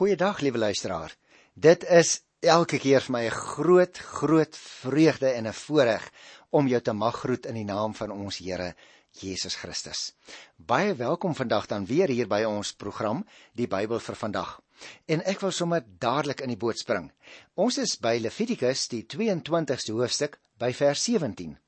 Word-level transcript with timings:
Goeiedag, 0.00 0.38
liewe 0.40 0.58
luisteraar. 0.58 1.12
Dit 1.52 1.82
is 1.84 2.22
elke 2.40 2.78
keer 2.80 3.04
vir 3.04 3.12
my 3.12 3.20
'n 3.26 3.36
groot, 3.36 3.98
groot 3.98 4.56
vreugde 4.56 5.28
en 5.28 5.46
'n 5.46 5.52
voorreg 5.52 6.10
om 6.50 6.68
jou 6.68 6.80
te 6.80 6.92
mag 6.92 7.16
groet 7.16 7.46
in 7.46 7.54
die 7.54 7.64
naam 7.64 7.94
van 7.94 8.10
ons 8.10 8.38
Here 8.38 8.74
Jesus 9.10 9.54
Christus. 9.54 10.14
Baie 10.56 10.94
welkom 10.94 11.34
vandag 11.34 11.66
dan 11.66 11.86
weer 11.86 12.08
hier 12.08 12.26
by 12.26 12.44
ons 12.44 12.72
program, 12.72 13.26
die 13.52 13.66
Bybel 13.66 14.00
vir 14.00 14.16
vandag. 14.16 14.60
En 15.04 15.24
ek 15.24 15.40
wil 15.40 15.50
sommer 15.50 15.84
dadelik 15.98 16.40
in 16.40 16.48
die 16.48 16.56
boot 16.56 16.78
spring. 16.78 17.12
Ons 17.54 17.78
is 17.78 17.98
by 17.98 18.18
Levitikus, 18.20 18.88
die 18.88 19.04
22ste 19.06 19.92
hoofstuk, 19.92 20.40
by 20.58 20.72
vers 20.72 21.04
17. 21.04 21.58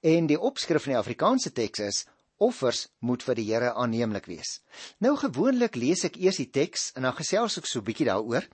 En 0.00 0.26
die 0.26 0.40
opskrif 0.40 0.86
in 0.86 0.92
die 0.92 0.98
Afrikaanse 0.98 1.52
teks 1.52 1.78
is 1.78 2.06
offers 2.38 2.86
moet 2.98 3.22
vir 3.22 3.38
die 3.38 3.46
Here 3.46 3.72
aanneemlik 3.74 4.26
wees. 4.26 4.60
Nou 5.00 5.14
gewoonlik 5.16 5.76
lees 5.76 6.04
ek 6.04 6.18
eers 6.20 6.40
die 6.40 6.50
teks 6.52 6.90
en 6.96 7.06
dan 7.06 7.16
gesels 7.16 7.58
ek 7.58 7.66
so 7.66 7.80
'n 7.80 7.84
bietjie 7.84 8.06
daaroor, 8.06 8.44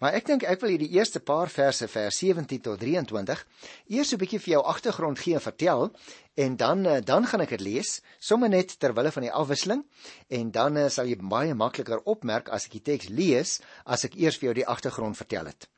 maar 0.00 0.14
ek 0.14 0.26
dink 0.26 0.42
ek 0.42 0.60
wil 0.60 0.70
hierdie 0.70 0.92
eerste 0.96 1.20
paar 1.20 1.48
verse 1.48 1.88
vers 1.88 2.18
17 2.18 2.60
tot 2.60 2.80
23 2.80 3.46
eers 3.88 4.08
so 4.08 4.16
'n 4.16 4.20
bietjie 4.20 4.40
vir 4.40 4.52
jou 4.54 4.62
agtergrond 4.64 5.18
gee 5.18 5.34
en 5.34 5.40
vertel 5.40 5.90
en 6.34 6.56
dan 6.56 6.86
eh, 6.86 7.00
dan 7.04 7.26
gaan 7.26 7.40
ek 7.40 7.50
dit 7.56 7.60
lees 7.60 8.02
sommer 8.18 8.48
net 8.48 8.78
ter 8.78 8.94
wille 8.94 9.12
van 9.12 9.22
die 9.22 9.32
afwisseling 9.32 9.84
en 10.28 10.50
dan 10.50 10.76
eh, 10.76 10.88
sal 10.88 11.06
jy 11.06 11.16
baie 11.16 11.54
makliker 11.54 12.00
opmerk 12.04 12.48
as 12.48 12.66
ek 12.66 12.72
die 12.72 12.86
teks 12.92 13.08
lees 13.08 13.60
as 13.84 14.04
ek 14.04 14.16
eers 14.16 14.36
vir 14.36 14.50
jou 14.50 14.54
die 14.54 14.66
agtergrond 14.66 15.16
vertel 15.16 15.46
het. 15.46 15.68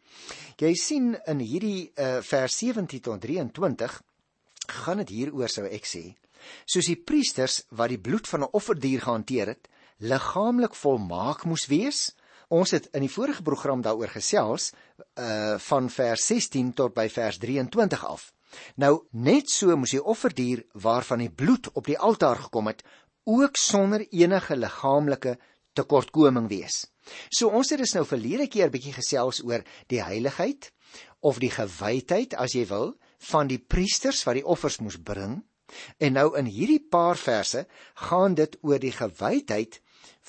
Jy 0.61 0.75
sien 0.77 1.15
in 1.27 1.41
hierdie 1.41 1.91
uh, 1.97 2.21
vers 2.21 2.57
17 2.59 3.01
tot 3.01 3.21
23 3.21 4.03
gaan 4.85 5.01
dit 5.03 5.09
hieroor 5.17 5.49
sou 5.49 5.65
ek 5.67 5.89
sê 5.89 6.13
soos 6.65 6.89
die 6.89 6.99
priesters 6.99 7.63
wat 7.71 7.93
die 7.93 8.01
bloed 8.01 8.29
van 8.29 8.43
'n 8.43 8.53
offerdier 8.53 9.01
gehanteer 9.01 9.47
het, 9.47 9.69
liggaamlik 9.99 10.75
volmaak 10.75 11.45
moes 11.45 11.67
wees. 11.67 12.15
Ons 12.49 12.71
het 12.71 12.89
in 12.93 13.01
die 13.01 13.13
vorige 13.13 13.43
program 13.43 13.83
daaroor 13.83 14.09
gesels 14.13 14.73
uh 15.19 15.59
van 15.59 15.91
vers 15.91 16.27
16 16.27 16.73
tot 16.73 16.95
by 16.95 17.09
vers 17.09 17.39
23 17.39 18.05
af. 18.05 18.33
Nou 18.77 19.07
net 19.11 19.51
so 19.51 19.77
moes 19.77 19.95
die 19.95 20.05
offerdier 20.05 20.65
waarvan 20.73 21.19
die 21.19 21.31
bloed 21.31 21.71
op 21.73 21.87
die 21.87 21.99
altaar 21.99 22.37
gekom 22.37 22.67
het, 22.67 22.83
ook 23.25 23.57
sonder 23.57 24.07
enige 24.11 24.57
liggaamlike 24.57 25.39
tekortkoming 25.73 26.49
wees. 26.49 26.87
So 27.31 27.49
ons 27.49 27.71
het 27.71 27.81
dus 27.83 27.95
nou 27.97 28.05
verlede 28.07 28.49
keer 28.49 28.71
bietjie 28.71 28.93
gesels 28.93 29.41
oor 29.45 29.65
die 29.89 30.03
heiligheid 30.03 30.71
of 31.21 31.39
die 31.39 31.51
gewydheid 31.51 32.35
as 32.35 32.57
jy 32.59 32.67
wil 32.69 32.93
van 33.31 33.49
die 33.49 33.59
priesters 33.59 34.25
wat 34.27 34.41
die 34.41 34.47
offers 34.47 34.81
moes 34.83 34.99
bring 34.99 35.41
En 35.99 36.17
nou 36.19 36.29
in 36.39 36.49
hierdie 36.51 36.81
paar 36.91 37.17
verse 37.17 37.67
gaan 38.09 38.35
dit 38.39 38.57
oor 38.63 38.79
die 38.83 38.93
gewydheid 38.93 39.81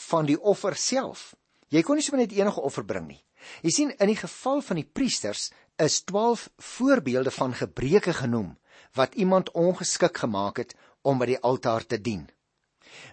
van 0.09 0.25
die 0.29 0.39
offer 0.39 0.75
self. 0.75 1.33
Jy 1.73 1.81
kon 1.81 1.97
nie 1.97 2.05
sommer 2.05 2.25
net 2.25 2.35
enige 2.37 2.61
offer 2.61 2.85
bring 2.85 3.07
nie. 3.07 3.21
Jy 3.63 3.71
sien 3.75 3.91
in 3.99 4.11
die 4.11 4.19
geval 4.19 4.61
van 4.63 4.79
die 4.79 4.87
priesters 4.87 5.49
is 5.81 6.03
12 6.07 6.49
voorbeelde 6.57 7.31
van 7.31 7.55
gebreke 7.57 8.13
genoem 8.13 8.53
wat 8.93 9.15
iemand 9.15 9.51
ongeskik 9.57 10.17
gemaak 10.23 10.61
het 10.61 10.75
om 11.01 11.19
by 11.19 11.33
die 11.33 11.39
altaar 11.41 11.85
te 11.85 11.99
dien. 12.01 12.27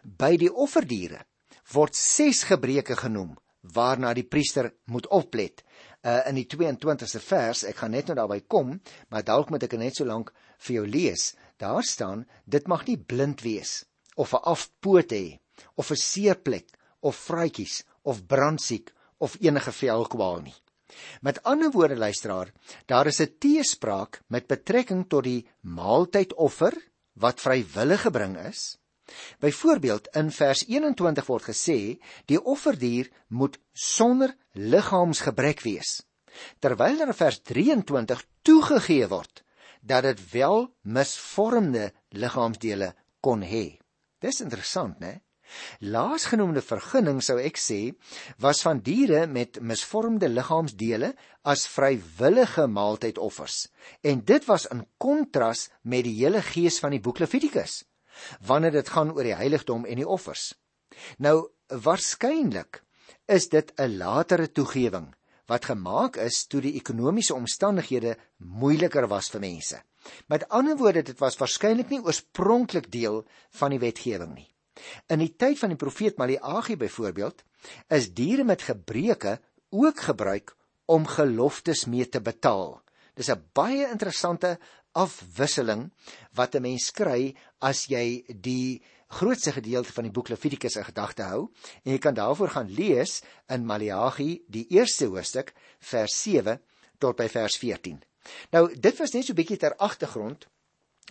By 0.05 0.37
die 0.37 0.53
offerdiere 0.53 1.25
word 1.73 1.97
6 1.97 2.45
gebreke 2.51 2.97
genoem 2.99 3.37
waarna 3.75 4.13
die 4.17 4.25
priester 4.25 4.71
moet 4.85 5.09
oplet. 5.13 5.65
Uh, 6.01 6.21
in 6.31 6.39
die 6.39 6.47
22ste 6.49 7.21
vers, 7.21 7.65
ek 7.69 7.83
gaan 7.83 7.93
net 7.93 8.09
nou 8.09 8.17
daarby 8.17 8.41
kom, 8.49 8.79
maar 9.13 9.25
dalk 9.27 9.51
moet 9.53 9.67
ek 9.67 9.77
net 9.81 9.99
so 9.99 10.09
lank 10.09 10.33
vir 10.65 10.79
jou 10.79 10.87
lees. 10.89 11.31
Daar 11.61 11.85
staan 11.85 12.25
dit 12.45 12.67
mag 12.67 12.87
nie 12.89 12.97
blind 12.97 13.43
wees 13.45 13.85
of 14.17 14.33
'n 14.33 14.45
afpoot 14.53 15.13
hê 15.13 15.39
of 15.81 15.91
'n 15.91 16.03
seerplek 16.11 16.69
of 17.01 17.17
vrytjies 17.29 17.85
of 18.03 18.27
brandsiek 18.27 18.93
of 19.19 19.37
enige 19.41 19.73
velkwaal 19.73 20.41
nie. 20.41 20.59
Met 21.21 21.43
ander 21.43 21.71
woorde 21.71 21.97
luisteraar, 21.97 22.53
daar 22.87 23.07
is 23.07 23.21
'n 23.21 23.35
teespraak 23.39 24.23
met 24.27 24.47
betrekking 24.47 25.09
tot 25.09 25.25
die 25.25 25.47
maaltydoffer 25.61 26.75
wat 27.13 27.41
vrywillig 27.41 28.01
gebring 28.01 28.37
is. 28.39 28.79
Byvoorbeeld 29.39 30.09
in 30.15 30.31
vers 30.31 30.65
21 30.67 31.27
word 31.27 31.45
gesê 31.53 32.01
die 32.25 32.43
offerdier 32.45 33.11
moet 33.29 33.59
sonder 33.73 34.37
liggaamsgebrek 34.53 35.61
wees. 35.61 36.03
Terwyl 36.59 37.01
in 37.01 37.15
vers 37.15 37.41
23 37.43 38.25
toegegee 38.43 39.09
word 39.09 39.45
dat 39.81 40.03
dit 40.03 40.21
wel 40.33 40.69
misvormde 40.83 41.91
liggaamsdele 42.09 42.95
kon 43.21 43.43
hê. 43.43 43.81
Dis 44.21 44.41
interessant, 44.41 44.99
né? 45.01 45.21
Laasgenoemde 45.83 46.63
vergunning 46.63 47.19
sou 47.25 47.37
ek 47.43 47.59
sê 47.59 47.81
was 48.43 48.63
van 48.63 48.83
diere 48.87 49.25
met 49.27 49.59
misvormde 49.61 50.29
liggaamsdele 50.31 51.13
as 51.43 51.67
vrywillige 51.67 52.69
maaltydoffers. 52.71 53.65
En 54.07 54.23
dit 54.25 54.47
was 54.47 54.69
in 54.71 54.85
kontras 54.99 55.69
met 55.83 56.07
die 56.07 56.17
hele 56.21 56.43
gees 56.53 56.79
van 56.83 56.95
die 56.95 57.03
boek 57.03 57.23
Levitikus 57.25 57.83
wanneer 58.45 58.75
dit 58.75 58.89
gaan 58.91 59.13
oor 59.15 59.25
die 59.25 59.37
heiligdom 59.39 59.87
en 59.87 60.01
die 60.01 60.09
offers. 60.09 60.51
Nou 61.19 61.49
waarskynlik 61.71 62.83
is 63.31 63.49
dit 63.49 63.73
'n 63.79 63.97
latere 63.97 64.51
toegewing 64.53 65.15
wat 65.51 65.67
gemaak 65.67 66.17
is 66.23 66.45
toe 66.47 66.61
die 66.63 66.77
ekonomiese 66.79 67.35
omstandighede 67.35 68.15
moeiliker 68.39 69.09
was 69.11 69.31
vir 69.33 69.43
mense. 69.43 69.81
Met 70.31 70.47
ander 70.49 70.79
woorde, 70.79 71.03
dit 71.03 71.19
was 71.21 71.39
waarskynlik 71.41 71.91
nie 71.91 72.01
oorspronklik 72.01 72.89
deel 72.93 73.25
van 73.59 73.75
die 73.75 73.83
wetgewing 73.83 74.35
nie. 74.37 74.49
In 75.13 75.21
die 75.21 75.35
tyd 75.37 75.59
van 75.61 75.75
die 75.75 75.81
profeet 75.81 76.21
Maleagi 76.21 76.79
byvoorbeeld, 76.81 77.43
is 77.93 78.13
diere 78.17 78.47
met 78.47 78.65
gebreke 78.65 79.41
ook 79.71 80.07
gebruik 80.09 80.55
om 80.91 81.07
geloftes 81.07 81.85
mee 81.87 82.09
te 82.09 82.21
betaal. 82.21 82.81
Dis 83.15 83.31
'n 83.31 83.43
baie 83.53 83.91
interessante 83.91 84.59
afwisseling 84.93 85.91
wat 86.35 86.55
'n 86.55 86.63
mens 86.63 86.91
kry 86.91 87.35
as 87.61 87.87
jy 87.87 88.25
die 88.29 88.83
grootste 89.11 89.53
gedeelte 89.53 89.93
van 89.93 90.07
die 90.07 90.13
boek 90.15 90.29
Levitikus 90.31 90.77
in 90.79 90.87
gedagte 90.87 91.27
hou 91.27 91.49
en 91.83 91.93
jy 91.93 91.99
kan 92.03 92.15
daarvoor 92.15 92.55
gaan 92.55 92.71
lees 92.71 93.21
in 93.51 93.67
Maleagi 93.67 94.45
die 94.47 94.67
eerste 94.71 95.11
hoofstuk 95.11 95.51
vers 95.91 96.15
7 96.23 96.61
tot 97.03 97.19
by 97.19 97.27
vers 97.33 97.57
14. 97.59 97.99
Nou 98.55 98.65
dit 98.71 99.01
was 99.01 99.15
net 99.15 99.27
so 99.27 99.33
'n 99.33 99.41
bietjie 99.41 99.59
ter 99.59 99.75
agtergrond. 99.77 100.47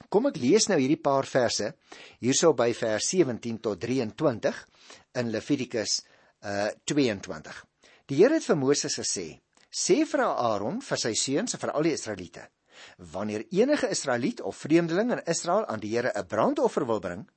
Kom 0.10 0.28
ek 0.28 0.38
lees 0.38 0.70
nou 0.70 0.80
hierdie 0.80 1.02
paar 1.02 1.26
verse 1.26 1.74
hierso 2.20 2.54
by 2.54 2.74
vers 2.74 3.10
17 3.10 3.60
tot 3.60 3.80
23 3.80 4.68
in 5.16 5.32
Levitikus 5.32 6.02
uh 6.42 6.70
22. 6.86 7.66
Die 8.06 8.16
Here 8.16 8.34
het 8.34 8.46
vir 8.46 8.56
Moses 8.56 8.96
gesê: 8.96 9.40
"Sê 9.70 10.06
vir 10.06 10.22
Aaron, 10.22 10.82
vir 10.82 10.98
sy 10.98 11.14
seuns 11.14 11.54
en 11.54 11.60
vir 11.60 11.72
al 11.72 11.84
die 11.84 11.94
Israeliete: 11.94 12.50
Wanneer 12.98 13.46
enige 13.52 13.90
Israeliet 13.90 14.42
of 14.42 14.56
vreemdeling 14.56 15.12
in 15.12 15.26
Israel 15.26 15.66
aan 15.66 15.80
die 15.80 15.96
Here 15.96 16.12
'n 16.16 16.28
brandoffer 16.28 16.86
wil 16.86 17.00
bring, 17.00 17.28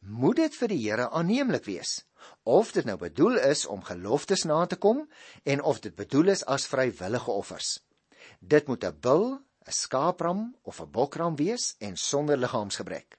moet 0.00 0.36
dit 0.36 0.54
vir 0.54 0.68
die 0.68 0.80
Here 0.82 1.10
aanneemlik 1.10 1.64
wees. 1.64 2.04
Of 2.42 2.72
dit 2.72 2.84
nou 2.84 2.96
bedoel 2.98 3.38
is 3.38 3.66
om 3.66 3.82
geloftes 3.82 4.44
na 4.44 4.66
te 4.66 4.76
kom 4.76 5.08
en 5.42 5.62
of 5.62 5.80
dit 5.80 5.94
bedoel 5.94 6.28
is 6.34 6.44
as 6.44 6.66
vrywillige 6.66 7.30
offers. 7.30 7.80
Dit 8.38 8.66
moet 8.66 8.84
'n 8.84 8.98
bul, 9.00 9.40
'n 9.66 9.72
skaapram 9.72 10.56
of 10.62 10.80
'n 10.80 10.90
bokram 10.90 11.36
wees 11.36 11.74
en 11.78 11.96
sonder 11.96 12.36
liggaamsgebrek. 12.36 13.18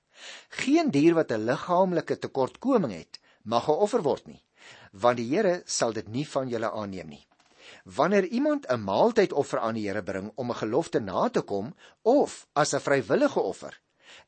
Geen 0.49 0.91
dier 0.91 1.13
wat 1.13 1.31
'n 1.31 1.45
liggaamlike 1.45 2.17
tekortkoming 2.19 2.93
het, 2.93 3.19
mag 3.43 3.63
geoffer 3.63 4.01
word 4.01 4.27
nie, 4.27 4.43
want 4.91 5.17
die 5.17 5.29
Here 5.35 5.61
sal 5.65 5.93
dit 5.93 6.07
nie 6.07 6.27
van 6.27 6.49
julle 6.49 6.71
aanneem 6.71 7.07
nie. 7.07 7.27
Wanneer 7.83 8.25
iemand 8.25 8.67
'n 8.67 8.83
maaltydoffer 8.83 9.59
aan 9.59 9.73
die 9.73 9.87
Here 9.87 10.03
bring 10.03 10.31
om 10.35 10.51
'n 10.51 10.55
gelofte 10.55 10.99
na 10.99 11.29
te 11.29 11.41
kom 11.41 11.75
of 12.01 12.47
as 12.53 12.73
'n 12.73 12.79
vrywillige 12.79 13.39
offer, 13.39 13.81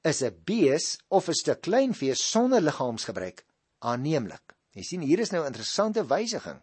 is 0.04 0.22
'n 0.22 0.36
bees 0.46 1.00
of 1.08 1.28
'n 1.28 1.34
stuk 1.34 1.62
kleinvee 1.62 2.16
sonder 2.16 2.62
liggaamsgebrek 2.62 3.46
aanneemlik. 3.80 4.56
Jy 4.76 4.84
sien 4.84 5.02
hier 5.02 5.20
is 5.20 5.32
nou 5.32 5.44
'n 5.44 5.52
interessante 5.52 6.06
wysiging. 6.06 6.62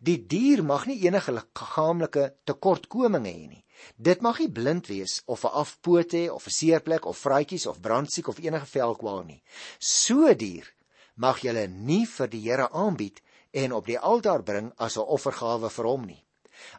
Die 0.00 0.18
dier 0.26 0.64
mag 0.64 0.86
nie 0.86 0.98
enige 1.06 1.32
liggaamlike 1.32 2.24
tekortkoming 2.44 3.26
hê 3.26 3.48
nie. 3.48 3.64
Dit 3.96 4.20
mag 4.20 4.38
nie 4.38 4.50
blind 4.50 4.86
wees 4.86 5.22
of 5.26 5.44
'n 5.44 5.56
afpoot 5.62 6.12
hê 6.12 6.24
of 6.30 6.46
'n 6.46 6.56
seerplek 6.58 7.04
of 7.06 7.18
vraatjies 7.18 7.66
of 7.66 7.80
brandsiek 7.80 8.28
of 8.28 8.38
enige 8.38 8.66
velkwaal 8.66 9.24
nie. 9.24 9.42
So 9.78 10.34
dier 10.34 10.66
mag 11.16 11.38
jy 11.40 11.66
nie 11.66 12.06
vir 12.06 12.28
die 12.28 12.40
Here 12.40 12.68
aanbied 12.72 13.20
en 13.52 13.72
op 13.72 13.86
die 13.86 13.98
altaar 13.98 14.42
bring 14.42 14.72
as 14.76 14.96
'n 14.96 15.10
offergawe 15.16 15.70
vir 15.70 15.86
hom 15.86 16.04
nie. 16.04 16.24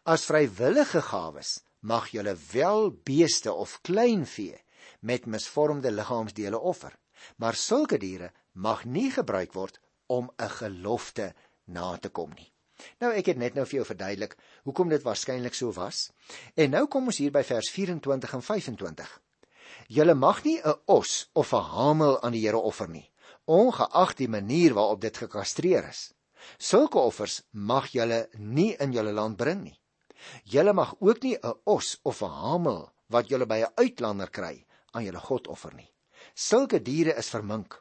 As 0.06 0.26
vrywillige 0.26 1.02
gawes 1.02 1.60
mag 1.82 2.10
jy 2.12 2.36
wel 2.52 2.92
beeste 2.92 3.54
of 3.54 3.82
kleinvee 3.82 4.60
met 5.06 5.26
misvormde 5.30 5.92
liggaamsdele 5.92 6.60
offer. 6.60 6.98
Maar 7.38 7.56
sulke 7.56 7.98
diere 8.02 8.32
mag 8.52 8.86
nie 8.86 9.12
gebruik 9.12 9.54
word 9.54 9.80
om 10.08 10.32
'n 10.38 10.50
gelofte 10.50 11.34
na 11.66 11.98
te 11.98 12.10
kom 12.10 12.32
nie. 12.36 12.52
Nou 13.00 13.12
ek 13.14 13.26
het 13.26 13.38
net 13.38 13.54
nou 13.54 13.66
vir 13.66 13.78
jou 13.80 13.86
verduidelik 13.86 14.36
hoekom 14.64 14.90
dit 14.90 15.04
waarskynlik 15.04 15.54
so 15.54 15.72
was. 15.72 16.12
En 16.56 16.70
nou 16.70 16.88
kom 16.88 17.06
ons 17.06 17.18
hier 17.18 17.32
by 17.32 17.44
vers 17.44 17.70
24 17.72 18.34
en 18.34 18.42
25. 18.42 19.22
Julle 19.88 20.14
mag 20.14 20.44
nie 20.44 20.60
'n 20.60 20.76
os 20.86 21.30
of 21.34 21.54
'n 21.54 21.64
hamel 21.76 22.22
aan 22.22 22.32
die 22.32 22.42
Here 22.42 22.58
offer 22.58 22.90
nie, 22.90 23.12
ongeag 23.46 24.16
die 24.16 24.28
manier 24.28 24.74
waarop 24.74 25.02
dit 25.02 25.18
gekastreer 25.18 25.90
is. 25.90 26.14
Sulke 26.58 26.98
offers 26.98 27.42
mag 27.52 27.88
julle 27.88 28.30
nie 28.38 28.76
in 28.80 28.92
julle 28.92 29.12
land 29.12 29.38
bring 29.38 29.64
nie. 29.64 29.80
Julle 30.44 30.74
mag 30.74 30.96
ook 31.00 31.22
nie 31.22 31.38
'n 31.38 31.54
os 31.64 32.00
of 32.04 32.22
'n 32.22 32.30
hamel 32.30 32.94
wat 33.08 33.30
julle 33.30 33.46
by 33.46 33.60
'n 33.64 33.74
uitlander 33.76 34.30
kry 34.30 34.66
aan 34.96 35.06
julle 35.06 35.22
God 35.28 35.50
offer 35.52 35.76
nie. 35.76 35.90
Sulke 36.34 36.80
diere 36.82 37.16
is 37.20 37.30
vermink. 37.34 37.78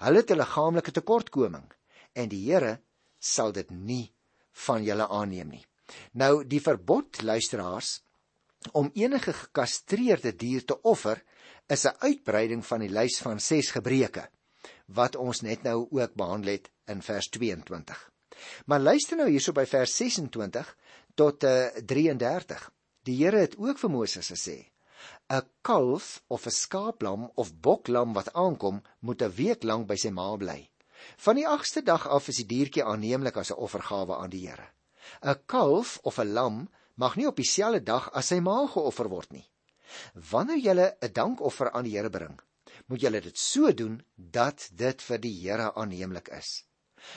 Hulle 0.00 0.22
het 0.22 0.30
'n 0.30 0.40
liggaamlike 0.40 0.92
tekortkoming 0.92 1.68
en 2.14 2.28
die 2.28 2.44
Here 2.48 2.80
sal 3.18 3.52
dit 3.52 3.70
nie 3.70 4.12
van 4.66 4.84
julle 4.84 5.08
aanneem 5.08 5.48
nie. 5.48 5.64
Nou 6.12 6.44
die 6.44 6.60
verbod 6.60 7.22
luisteraars 7.22 8.02
om 8.72 8.90
enige 8.94 9.32
gekastreerde 9.32 10.32
dier 10.36 10.64
te 10.64 10.80
offer 10.82 11.22
is 11.68 11.84
'n 11.84 11.96
uitbreiding 11.98 12.66
van 12.66 12.80
die 12.80 12.88
lys 12.88 13.18
van 13.18 13.40
6 13.40 13.70
gebreke 13.70 14.28
wat 14.86 15.16
ons 15.16 15.40
net 15.42 15.62
nou 15.62 15.88
ook 15.90 16.14
behandel 16.14 16.50
het 16.50 16.70
in 16.86 17.02
vers 17.02 17.28
22. 17.28 18.10
Maar 18.66 18.80
luister 18.80 19.16
nou 19.16 19.28
hierso 19.30 19.52
by 19.52 19.66
vers 19.66 19.96
26 19.96 20.76
tot 21.14 21.44
uh, 21.44 21.66
eh, 21.66 21.84
33. 21.84 22.70
Die 23.02 23.24
Here 23.24 23.38
het 23.38 23.56
ook 23.56 23.78
vir 23.78 23.90
Moses 23.90 24.30
gesê: 24.30 24.66
'n 25.28 25.42
kalf 25.62 26.22
of 26.28 26.46
'n 26.46 26.50
skaaplam 26.62 27.30
of 27.34 27.54
boklam 27.66 28.12
wat 28.12 28.32
aankom, 28.32 28.82
moet 29.00 29.22
'n 29.22 29.34
week 29.40 29.62
lank 29.62 29.86
by 29.86 29.96
sy 29.96 30.10
ma 30.10 30.36
bly. 30.36 30.70
Van 31.24 31.36
die 31.36 31.46
8ste 31.46 31.82
dag 31.82 32.06
af 32.08 32.28
is 32.28 32.36
die 32.42 32.46
diertjie 32.52 32.84
aanneemlik 32.84 33.36
as 33.36 33.50
'n 33.50 33.62
offergawe 33.66 34.16
aan 34.16 34.30
die 34.30 34.46
Here. 34.48 34.68
'n 35.22 35.40
Kalf 35.46 35.98
of 36.02 36.18
'n 36.18 36.32
lam 36.32 36.68
mag 36.94 37.16
nie 37.16 37.26
op 37.26 37.36
dieselfde 37.36 37.82
dag 37.82 38.10
as 38.12 38.26
sy 38.26 38.40
ma 38.40 38.66
geoffer 38.66 39.08
word 39.08 39.32
nie. 39.32 39.46
Wanneer 40.30 40.58
jy 40.58 40.74
'n 41.02 41.12
dankoffer 41.12 41.70
aan 41.72 41.84
die 41.84 41.96
Here 41.96 42.10
bring, 42.10 42.40
moet 42.86 43.00
julle 43.00 43.20
dit 43.20 43.38
so 43.38 43.72
doen 43.72 44.02
dat 44.16 44.68
dit 44.72 45.02
vir 45.02 45.18
die 45.18 45.34
Here 45.40 45.74
aanneemlik 45.74 46.28
is. 46.28 46.64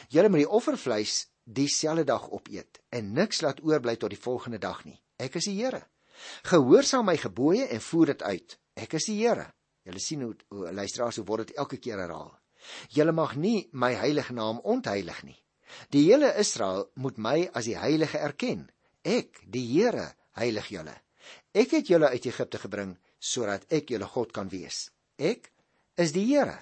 Julle 0.10 0.30
moet 0.30 0.46
die 0.46 0.50
offervleis 0.50 1.28
dieselfde 1.44 2.04
dag 2.04 2.30
opeet 2.30 2.80
en 2.90 3.14
niks 3.14 3.42
laat 3.42 3.62
oorbly 3.62 3.96
tot 3.96 4.10
die 4.10 4.24
volgende 4.28 4.58
dag 4.58 4.84
nie. 4.86 5.00
Ek 5.18 5.36
is 5.36 5.46
die 5.46 5.58
Here. 5.64 5.86
Gehoorsaam 6.50 7.06
my 7.06 7.18
gebooie 7.18 7.68
en 7.68 7.82
voer 7.82 8.14
dit 8.14 8.24
uit. 8.24 8.60
Ek 8.76 8.94
is 9.00 9.10
die 9.10 9.20
Here. 9.22 9.48
Julle 9.88 10.00
sien 10.04 10.22
hoe, 10.22 10.36
hoe 10.54 10.72
luisteraars 10.74 11.18
hoe 11.22 11.26
word 11.26 11.48
dit 11.48 11.58
elke 11.58 11.78
keer 11.78 12.00
herhaal. 12.02 12.34
Julle 12.94 13.14
mag 13.16 13.36
nie 13.36 13.70
my 13.72 13.94
heilige 13.96 14.34
naam 14.36 14.60
ontheilig 14.64 15.24
nie. 15.24 15.38
Die 15.94 16.06
hele 16.10 16.32
Israel 16.42 16.88
moet 16.96 17.18
my 17.18 17.38
as 17.54 17.70
die 17.70 17.78
heilige 17.78 18.20
erken. 18.20 18.68
Ek, 19.06 19.42
die 19.46 19.66
Here, 19.70 20.10
heilig 20.40 20.72
julle. 20.74 20.96
Ek 21.54 21.72
het 21.78 21.90
julle 21.90 22.10
uit 22.10 22.26
Egipte 22.26 22.62
gebring 22.62 22.96
sodat 23.20 23.66
ek 23.74 23.92
julle 23.94 24.08
God 24.08 24.34
kan 24.36 24.50
wees. 24.52 24.90
Ek 25.18 25.52
is 26.00 26.14
die 26.16 26.26
Here. 26.32 26.58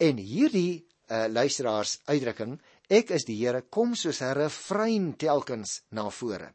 En 0.00 0.20
hierdie 0.20 0.84
uh, 1.10 1.26
luisteraars 1.30 1.98
uitdrukking, 2.08 2.58
ek 2.88 3.12
is 3.16 3.26
die 3.28 3.36
Here, 3.40 3.62
kom 3.62 3.94
soos 3.96 4.22
'n 4.22 4.34
refrein 4.36 5.12
telkens 5.16 5.82
na 5.90 6.08
vore. 6.10 6.54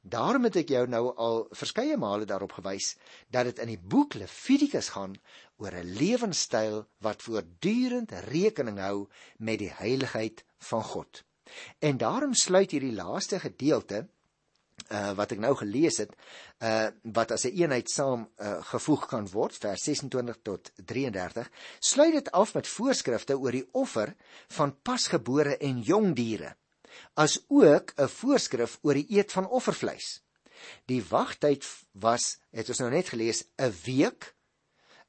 Daarom 0.00 0.44
het 0.48 0.56
ek 0.56 0.70
jou 0.72 0.86
nou 0.88 1.02
al 1.16 1.42
verskeie 1.52 1.96
male 2.00 2.24
daarop 2.24 2.52
gewys 2.56 2.94
dat 3.28 3.44
dit 3.50 3.58
in 3.58 3.74
die 3.74 3.82
boek 3.94 4.14
Levitikus 4.14 4.88
gaan 4.96 5.16
oor 5.60 5.74
'n 5.76 5.92
lewenstyl 5.98 6.86
wat 6.98 7.22
voortdurend 7.22 8.12
rekening 8.32 8.78
hou 8.78 9.08
met 9.38 9.58
die 9.58 9.72
heiligheid 9.72 10.44
van 10.58 10.82
God. 10.82 11.24
En 11.78 11.96
daarom 11.96 12.34
sluit 12.34 12.70
hierdie 12.70 12.94
laaste 12.94 13.40
gedeelte 13.40 14.08
uh, 14.88 15.12
wat 15.12 15.32
ek 15.32 15.38
nou 15.42 15.52
gelees 15.56 15.98
het, 16.02 16.14
uh, 16.62 16.88
wat 17.02 17.30
as 17.30 17.44
'n 17.44 17.48
een 17.48 17.60
eenheid 17.62 17.90
saam 17.90 18.28
uh, 18.38 18.62
gevoeg 18.72 19.06
kan 19.06 19.28
word, 19.28 19.56
vers 19.56 19.82
26 19.82 20.38
tot 20.42 20.72
33, 20.76 21.50
sluit 21.78 22.12
dit 22.12 22.30
af 22.30 22.54
met 22.54 22.68
voorskrifte 22.68 23.38
oor 23.38 23.52
die 23.52 23.68
offer 23.72 24.14
van 24.48 24.76
pasgebore 24.82 25.56
en 25.56 25.82
jong 25.82 26.14
diere, 26.16 26.56
as 27.14 27.44
ook 27.48 27.92
'n 27.96 28.08
voorskrif 28.08 28.78
oor 28.82 28.94
die 28.94 29.06
eet 29.18 29.32
van 29.32 29.48
offervleis. 29.48 30.22
Die 30.86 31.02
wagtyd 31.04 31.66
was, 31.92 32.38
het 32.50 32.68
ons 32.68 32.78
nou 32.78 32.90
net 32.90 33.08
gelees, 33.08 33.44
'n 33.56 33.74
week 33.84 34.34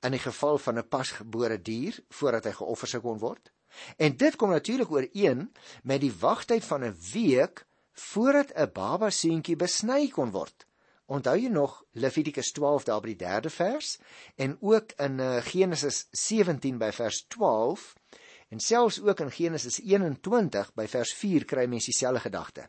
in 0.02 0.12
die 0.12 0.24
geval 0.24 0.58
van 0.58 0.78
'n 0.78 0.88
pasgebore 0.88 1.62
dier 1.62 2.00
voordat 2.10 2.44
hy 2.44 2.52
geoffer 2.52 2.88
sou 2.88 3.02
kon 3.02 3.20
word. 3.20 3.52
En 3.98 4.18
dit 4.18 4.36
kom 4.36 4.50
natuurlik 4.50 4.92
ooreen 4.92 5.52
met 5.84 6.02
die 6.02 6.14
wagtyd 6.20 6.66
van 6.66 6.84
'n 6.84 6.98
week 7.14 7.66
voordat 7.94 8.52
'n 8.56 8.72
baba 8.74 9.10
seentjie 9.10 9.56
besny 9.56 10.08
kon 10.08 10.32
word. 10.32 10.66
Onthou 11.06 11.38
jy 11.38 11.50
nog 11.50 11.84
Levitikus 11.92 12.52
12 12.52 12.84
daar 12.84 13.02
by 13.02 13.14
die 13.14 13.26
3de 13.26 13.50
vers 13.50 14.00
en 14.36 14.58
ook 14.62 14.92
in 14.92 15.20
uh, 15.20 15.42
Genesis 15.44 16.08
17 16.12 16.78
by 16.78 16.92
vers 16.92 17.26
12 17.28 17.94
en 18.52 18.60
selfs 18.60 19.00
ook 19.02 19.24
in 19.24 19.32
Genesis 19.32 19.80
21 19.80 20.74
by 20.76 20.88
vers 20.92 21.14
4 21.16 21.46
kry 21.48 21.66
mens 21.72 21.88
dieselfde 21.88 22.24
gedagte. 22.26 22.68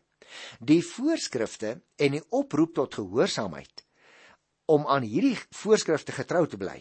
Die 0.59 0.81
voorskrifte 0.85 1.75
en 1.99 2.15
die 2.17 2.23
oproep 2.31 2.77
tot 2.79 2.95
gehoorsaamheid 3.01 3.83
om 4.71 4.87
aan 4.87 5.03
hierdie 5.03 5.35
voorskrifte 5.51 6.15
getrou 6.15 6.45
te 6.47 6.57
bly 6.57 6.79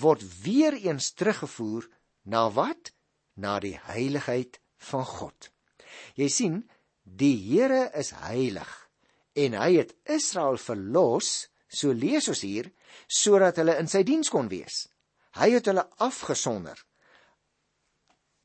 word 0.00 0.24
weer 0.42 0.74
eens 0.80 1.12
teruggevoer 1.12 1.84
na 2.24 2.48
wat? 2.50 2.92
Na 3.36 3.58
die 3.62 3.76
heiligheid 3.86 4.58
van 4.90 5.04
God. 5.06 5.52
Jy 6.16 6.28
sien, 6.32 6.56
Die 7.04 7.36
Here 7.36 7.88
is 7.96 8.10
heilig 8.24 8.68
en 9.38 9.54
hy 9.54 9.76
het 9.78 9.94
Israel 10.10 10.58
verlos, 10.58 11.46
so 11.68 11.94
lees 11.94 12.26
ons 12.28 12.42
hier, 12.42 12.72
sodat 13.06 13.60
hulle 13.60 13.76
in 13.78 13.86
sy 13.86 14.02
diens 14.02 14.32
kon 14.34 14.48
wees. 14.50 14.88
Hy 15.38 15.52
het 15.54 15.68
hulle 15.70 15.84
afgesonder. 16.02 16.80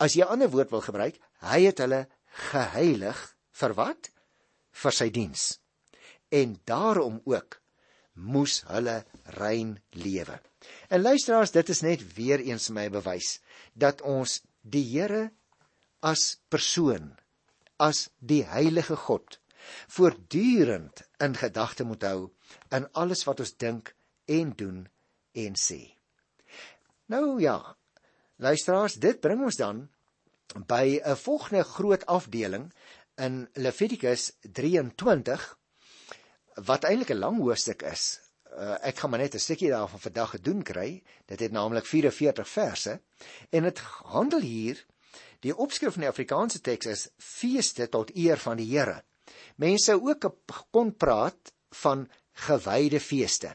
As 0.03 0.17
jy 0.17 0.25
'n 0.25 0.33
ander 0.35 0.51
woord 0.51 0.71
wil 0.75 0.83
gebruik, 0.83 1.19
hy 1.47 1.59
het 1.63 1.79
hulle 1.79 2.07
geheilig 2.51 3.19
vir 3.59 3.73
wat? 3.79 4.09
Vir 4.71 4.91
sy 4.91 5.09
diens. 5.09 5.59
En 6.31 6.59
daarom 6.65 7.21
ook 7.23 7.61
moes 8.13 8.61
hulle 8.67 9.05
rein 9.39 9.77
lewe. 9.91 10.41
En 10.89 11.01
luisteraars, 11.01 11.51
dit 11.51 11.69
is 11.69 11.81
net 11.81 12.01
weer 12.15 12.39
eens 12.39 12.69
my 12.69 12.89
bewys 12.89 13.39
dat 13.73 14.01
ons 14.01 14.41
die 14.61 14.83
Here 14.83 15.31
as 16.01 16.37
persoon 16.49 17.15
as 17.79 18.09
die 18.19 18.43
heilige 18.43 18.95
God 18.95 19.39
voortdurend 19.87 21.05
in 21.23 21.35
gedagte 21.39 21.85
moet 21.87 22.03
hou 22.03 22.31
in 22.75 22.87
alles 22.99 23.23
wat 23.27 23.39
ons 23.39 23.55
dink 23.55 23.93
en 24.27 24.51
doen 24.59 24.83
en 25.33 25.55
sê. 25.55 25.79
Nou 27.07 27.39
ja, 27.41 27.57
luisteraars, 28.43 28.99
dit 28.99 29.19
bring 29.23 29.43
ons 29.43 29.59
dan 29.59 29.87
by 30.67 30.99
'n 31.03 31.15
volgende 31.15 31.63
groot 31.63 32.05
afdeling 32.05 32.73
in 33.15 33.49
Levitikus 33.53 34.31
23 34.41 35.57
wat 36.53 36.83
eintlik 36.83 37.09
'n 37.09 37.19
lang 37.19 37.37
hoofstuk 37.37 37.81
is. 37.81 38.19
Uh, 38.53 38.77
ek 38.81 38.97
gaan 38.97 39.09
maar 39.09 39.19
net 39.19 39.33
'n 39.33 39.39
stukkie 39.39 39.69
daarvan 39.69 39.99
vandag 39.99 40.29
gedoen 40.29 40.63
kry. 40.63 41.03
Dit 41.25 41.39
het 41.39 41.51
naamlik 41.51 41.85
44 41.85 42.49
verse 42.49 43.01
en 43.49 43.63
dit 43.63 43.79
handel 44.03 44.39
hier 44.39 44.85
Die 45.43 45.55
opskrif 45.55 45.97
in 45.97 46.05
die 46.05 46.11
Afrikaanse 46.11 46.61
teks 46.63 46.87
is 46.87 47.07
feeste 47.19 47.89
tot 47.91 48.13
eer 48.15 48.39
van 48.39 48.59
die 48.61 48.69
Here. 48.69 49.01
Mense 49.59 49.97
ook 49.99 50.29
kon 50.71 50.93
praat 50.95 51.51
van 51.83 52.05
gewyde 52.47 53.01
feeste. 53.03 53.51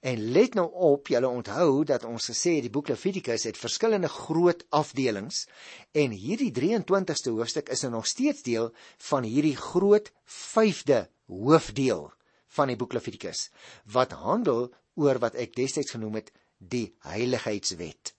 En 0.00 0.20
let 0.32 0.54
nou 0.54 0.66
op, 0.72 1.08
julle 1.10 1.28
onthou 1.28 1.84
dat 1.84 2.04
ons 2.04 2.28
gesê 2.30 2.54
het 2.58 2.66
die 2.66 2.72
boek 2.74 2.88
Levitikus 2.88 3.46
het 3.48 3.58
verskillende 3.58 4.08
groot 4.08 4.64
afdelings 4.70 5.46
en 5.92 6.14
hierdie 6.14 6.52
23ste 6.54 7.34
hoofstuk 7.34 7.68
is 7.74 7.82
nou 7.82 7.92
nog 7.98 8.06
steeds 8.06 8.42
deel 8.42 8.70
van 9.10 9.26
hierdie 9.26 9.56
groot 9.56 10.12
5de 10.26 11.06
hoofdeel 11.26 12.12
van 12.58 12.70
die 12.72 12.76
boek 12.76 12.94
Levitikus 12.96 13.48
wat 13.84 14.14
handel 14.22 14.68
oor 14.98 15.18
wat 15.22 15.36
ek 15.38 15.56
destyds 15.56 15.94
genoem 15.94 16.20
het 16.20 16.32
die 16.58 16.94
heiligheidswet. 17.06 18.14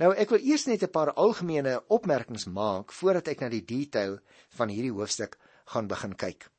Nou 0.00 0.14
ek 0.14 0.30
wil 0.32 0.44
eers 0.44 0.64
net 0.66 0.82
'n 0.82 0.94
paar 0.94 1.12
algemene 1.12 1.82
opmerkings 1.88 2.46
maak 2.46 2.92
voordat 2.92 3.28
ek 3.28 3.40
na 3.40 3.48
die 3.48 3.64
detail 3.64 4.18
van 4.56 4.68
hierdie 4.68 4.94
hoofstuk 4.94 5.38
gaan 5.66 5.88
begin 5.88 6.14
kyk. 6.14 6.50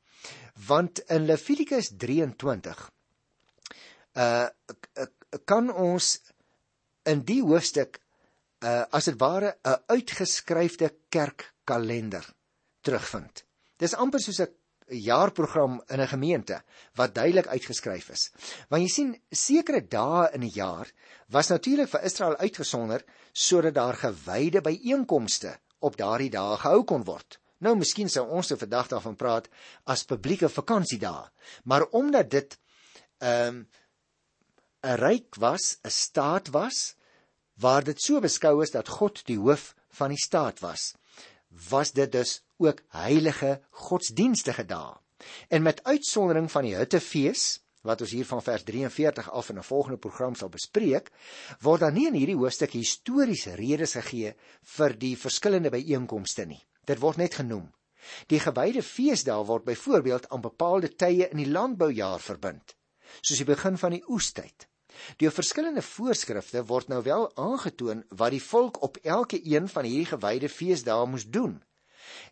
Want 0.68 0.98
in 1.08 1.26
Levitikus 1.26 1.90
23 1.96 2.90
uh 4.14 4.48
kan 5.44 5.70
ons 5.70 6.18
in 7.06 7.22
die 7.24 7.42
hoofstuk 7.42 8.00
uh 8.62 8.84
as 8.90 9.04
dit 9.04 9.18
ware 9.20 9.56
'n 9.64 9.78
uitgeskryfde 9.86 10.90
kerkkalender 11.08 12.26
terugvind. 12.82 13.44
Dis 13.78 13.94
amper 13.94 14.20
soos 14.20 14.40
'n 14.40 14.54
jaarprogram 14.90 15.82
in 15.88 16.00
'n 16.00 16.08
gemeente 16.08 16.62
wat 16.94 17.14
duidelik 17.14 17.46
uitgeskryf 17.46 18.08
is. 18.08 18.30
Want 18.68 18.82
jy 18.82 18.88
sien, 18.88 19.22
sekere 19.30 19.86
dae 19.88 20.30
in 20.32 20.42
'n 20.42 20.52
jaar 20.54 20.92
was 21.28 21.48
natuurlik 21.48 21.88
vir 21.88 22.02
Israel 22.02 22.36
uitgesonder 22.36 23.04
sodat 23.32 23.74
daar 23.74 23.94
gewyde 23.94 24.60
byeenkomste 24.60 25.58
op 25.78 25.96
daardie 25.96 26.30
dae 26.30 26.56
gehou 26.56 26.84
kon 26.84 27.04
word. 27.04 27.38
Nou 27.58 27.76
miskien 27.76 28.08
sou 28.08 28.28
ons 28.28 28.46
se 28.46 28.56
vandag 28.56 28.88
daarvan 28.88 29.16
praat 29.16 29.48
as 29.84 30.04
publieke 30.04 30.48
vakansiedae, 30.48 31.28
maar 31.64 31.86
omdat 31.90 32.30
dit 32.30 32.58
ehm 33.18 33.46
um, 33.46 33.68
'n 34.82 34.96
ryk 34.96 35.36
was, 35.36 35.78
'n 35.84 35.90
staat 35.90 36.48
was 36.48 36.96
waar 37.60 37.84
dit 37.84 38.00
so 38.00 38.20
beskou 38.20 38.62
is 38.62 38.70
dat 38.70 38.88
God 38.88 39.20
die 39.26 39.38
hoof 39.38 39.74
van 39.98 40.08
die 40.08 40.22
staat 40.22 40.60
was, 40.60 40.94
was 41.70 41.92
dit 41.92 42.12
dus 42.12 42.40
ook 42.56 42.80
heilige 42.88 43.60
godsdienstige 43.70 44.64
dae. 44.64 44.96
En 45.48 45.62
met 45.62 45.84
uitsondering 45.84 46.50
van 46.50 46.64
die 46.64 46.76
Hittefees 46.76 47.60
wat 47.82 48.00
ons 48.00 48.12
hier 48.12 48.26
van 48.28 48.42
vers 48.44 48.64
43 48.64 49.30
af 49.30 49.48
in 49.48 49.58
'n 49.58 49.62
volgende 49.62 49.98
program 49.98 50.34
sal 50.34 50.48
bespreek, 50.48 51.10
word 51.60 51.80
daar 51.80 51.92
nie 51.92 52.06
in 52.06 52.14
hierdie 52.14 52.36
hoofstuk 52.36 52.70
historiese 52.70 53.54
redes 53.54 53.92
gegee 53.92 54.34
vir 54.76 54.96
die 54.98 55.16
verskillende 55.16 55.70
byeenkomste 55.70 56.44
nie. 56.44 56.62
Dit 56.84 56.98
word 56.98 57.16
net 57.16 57.34
genoem. 57.34 57.72
Die 58.26 58.40
gewyde 58.40 58.82
feesdae 58.82 59.44
word 59.44 59.64
byvoorbeeld 59.64 60.28
aan 60.28 60.40
bepaalde 60.40 60.94
tye 60.96 61.28
in 61.28 61.36
die 61.36 61.50
landboujaar 61.50 62.20
verbind, 62.20 62.76
soos 63.20 63.38
die 63.38 63.44
begin 63.44 63.78
van 63.78 63.90
die 63.90 64.04
oestyd. 64.08 64.69
Deur 65.16 65.32
verskillende 65.34 65.82
voorskrifte 65.82 66.64
word 66.66 66.88
nou 66.88 67.02
wel 67.06 67.26
aangetoon 67.34 68.04
wat 68.08 68.34
die 68.34 68.42
volk 68.42 68.82
op 68.82 68.96
elke 69.02 69.40
een 69.44 69.68
van 69.68 69.84
hierdie 69.84 70.10
gewyde 70.12 70.48
feesdae 70.48 71.06
moes 71.06 71.26
doen. 71.26 71.58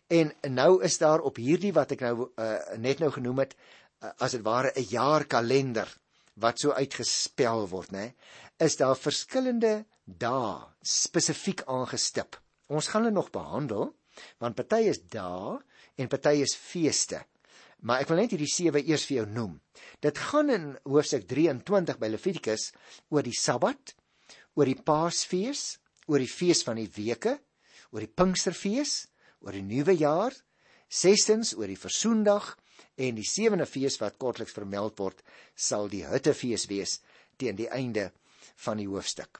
En 0.07 0.33
nou 0.49 0.83
is 0.83 0.97
daar 0.97 1.21
op 1.21 1.37
hierdie 1.37 1.73
wat 1.73 1.91
ek 1.95 2.03
nou 2.05 2.29
uh, 2.29 2.57
net 2.77 2.99
nou 2.99 3.11
genoem 3.13 3.43
het, 3.45 3.55
uh, 4.01 4.09
as 4.17 4.33
dit 4.37 4.43
ware 4.45 4.73
'n 4.75 4.87
jaarkalender 4.89 5.89
wat 6.39 6.59
so 6.59 6.71
uitgespel 6.71 7.67
word, 7.67 7.91
nê, 7.91 8.13
is 8.57 8.75
daar 8.79 8.95
verskillende 8.95 9.85
dae 10.05 10.65
spesifiek 10.81 11.63
aangestip. 11.67 12.39
Ons 12.67 12.87
gaan 12.87 13.03
hulle 13.03 13.15
nog 13.15 13.31
behandel 13.31 13.93
want 14.39 14.55
party 14.55 14.89
is 14.91 14.99
dae 14.99 15.59
en 15.95 16.07
party 16.11 16.41
is 16.43 16.55
feeste. 16.55 17.21
Maar 17.81 18.03
ek 18.03 18.09
wil 18.11 18.19
net 18.21 18.33
hierdie 18.35 18.51
sewe 18.51 18.81
eers 18.83 19.05
vir 19.07 19.21
jou 19.21 19.27
noem. 19.31 19.53
Dit 20.03 20.19
gaan 20.29 20.51
in 20.51 20.71
hoofstuk 20.83 21.27
23 21.29 21.99
by 22.01 22.09
Levitikus 22.11 22.69
oor 23.13 23.23
die 23.23 23.35
Sabbat, 23.35 23.93
oor 24.59 24.67
die 24.67 24.79
Paasfees, 24.83 25.77
oor 26.09 26.19
die 26.19 26.31
fees 26.31 26.65
van 26.67 26.79
die 26.81 26.89
weke, 26.91 27.37
oor 27.93 28.03
die 28.03 28.11
Pinksterfees, 28.11 29.05
oor 29.45 29.55
die 29.55 29.63
nuwe 29.63 29.95
jaar, 29.95 30.35
sestens 30.89 31.53
oor 31.55 31.69
die 31.69 31.79
versoendag 31.79 32.55
en 32.99 33.15
die 33.15 33.27
sewende 33.27 33.67
fees 33.69 33.99
wat 34.01 34.17
kortliks 34.19 34.55
vermeld 34.55 34.99
word, 34.99 35.21
sal 35.55 35.87
die 35.87 36.03
Hittefees 36.07 36.67
wees 36.71 36.99
teen 37.39 37.55
die 37.55 37.69
einde 37.71 38.09
van 38.65 38.81
die 38.81 38.89
hoofstuk. 38.89 39.39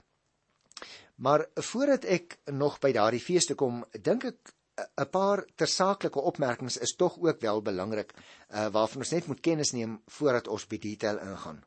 Maar 1.20 1.44
voordat 1.60 2.06
ek 2.08 2.38
nog 2.56 2.78
by 2.80 2.94
daardie 2.96 3.20
feeste 3.20 3.58
kom, 3.60 3.82
dink 3.92 4.30
ek 4.30 4.54
'n 5.02 5.10
paar 5.10 5.46
tersaaklike 5.56 6.22
opmerkings 6.22 6.78
is 6.78 6.96
tog 6.96 7.18
ook 7.20 7.42
wel 7.42 7.62
belangrik 7.62 8.14
uh, 8.14 8.68
waarvan 8.68 8.98
ons 9.06 9.12
net 9.12 9.28
moet 9.28 9.40
kennis 9.40 9.72
neem 9.72 10.02
voordat 10.06 10.48
ons 10.48 10.68
by 10.68 10.78
detail 10.78 11.20
ingaan. 11.20 11.64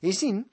Jy 0.00 0.12
sien, 0.12 0.50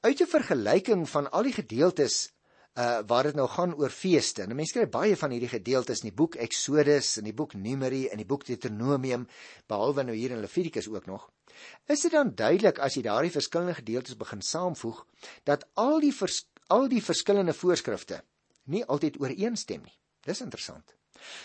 uit 0.00 0.20
'n 0.20 0.26
vergelyking 0.26 1.08
van 1.08 1.30
al 1.30 1.42
die 1.42 1.52
gedeeltes 1.52 2.36
uh 2.76 3.00
waar 3.08 3.22
dit 3.22 3.34
nou 3.34 3.48
gaan 3.48 3.74
oor 3.74 3.90
feeste. 3.90 4.44
Nou 4.44 4.54
mense 4.54 4.74
kry 4.76 4.84
baie 4.88 5.16
van 5.16 5.32
hierdie 5.32 5.48
gedeeltes 5.48 6.02
in 6.02 6.10
die 6.10 6.16
boek 6.16 6.34
Exodus 6.34 7.16
en 7.16 7.24
die 7.24 7.34
boek 7.34 7.54
Numeri 7.54 8.06
en 8.12 8.20
die 8.20 8.28
boek 8.28 8.44
Deuteronomium 8.44 9.24
behalwe 9.66 10.04
nou 10.04 10.16
hier 10.16 10.30
in 10.30 10.40
Levitikus 10.40 10.88
ook 10.88 11.06
nog. 11.06 11.30
Is 11.88 12.04
dit 12.04 12.12
dan 12.12 12.34
duidelik 12.34 12.78
as 12.78 12.94
jy 12.94 13.02
daardie 13.02 13.32
verskillende 13.32 13.78
gedeeltes 13.78 14.16
begin 14.16 14.42
saamvoeg 14.42 15.06
dat 15.44 15.64
al 15.74 16.00
die 16.04 16.12
vers, 16.12 16.42
al 16.68 16.88
die 16.92 17.02
verskillende 17.02 17.56
voorskrifte 17.56 18.20
nie 18.64 18.84
altyd 18.84 19.20
ooreenstem 19.20 19.82
nie. 19.82 19.96
Dis 20.26 20.42
interessant. 20.44 20.96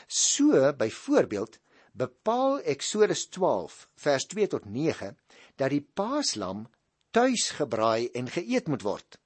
So 0.07 0.73
byvoorbeeld 0.73 1.59
bepaal 1.91 2.61
Exodus 2.73 3.27
12 3.29 3.88
vers 3.95 4.25
2 4.25 4.47
tot 4.47 4.65
9 4.65 5.17
dat 5.55 5.73
die 5.73 5.83
paaslam 5.93 6.67
tuis 7.11 7.50
gebraai 7.57 8.09
en 8.15 8.29
geëet 8.31 8.67
moet 8.71 8.85
word. 8.88 9.19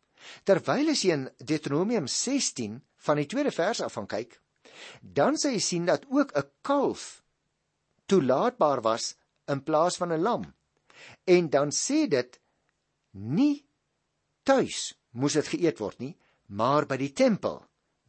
Terwyl 0.44 0.90
as 0.90 1.04
jy 1.06 1.14
in 1.14 1.28
Deuteronomium 1.38 2.08
16 2.10 2.80
van 3.08 3.22
die 3.22 3.28
tweede 3.30 3.54
vers 3.54 3.84
af 3.86 3.94
van 3.94 4.10
kyk, 4.10 4.40
dan 5.02 5.38
sê 5.38 5.54
jy 5.54 5.62
sien 5.62 5.86
dat 5.86 6.08
ook 6.10 6.34
'n 6.34 6.50
kalf 6.62 7.22
toelaatbaar 8.10 8.82
was 8.82 9.16
in 9.48 9.64
plaas 9.64 9.98
van 9.98 10.14
'n 10.14 10.22
lam. 10.22 10.54
En 11.24 11.50
dan 11.50 11.70
sê 11.72 12.08
dit 12.10 12.40
nie 13.12 13.66
tuis 14.44 14.94
moes 15.12 15.34
dit 15.34 15.48
geëet 15.48 15.80
word 15.80 16.00
nie, 16.00 16.18
maar 16.48 16.86
by 16.86 16.98
die 16.98 17.14
tempel. 17.14 17.64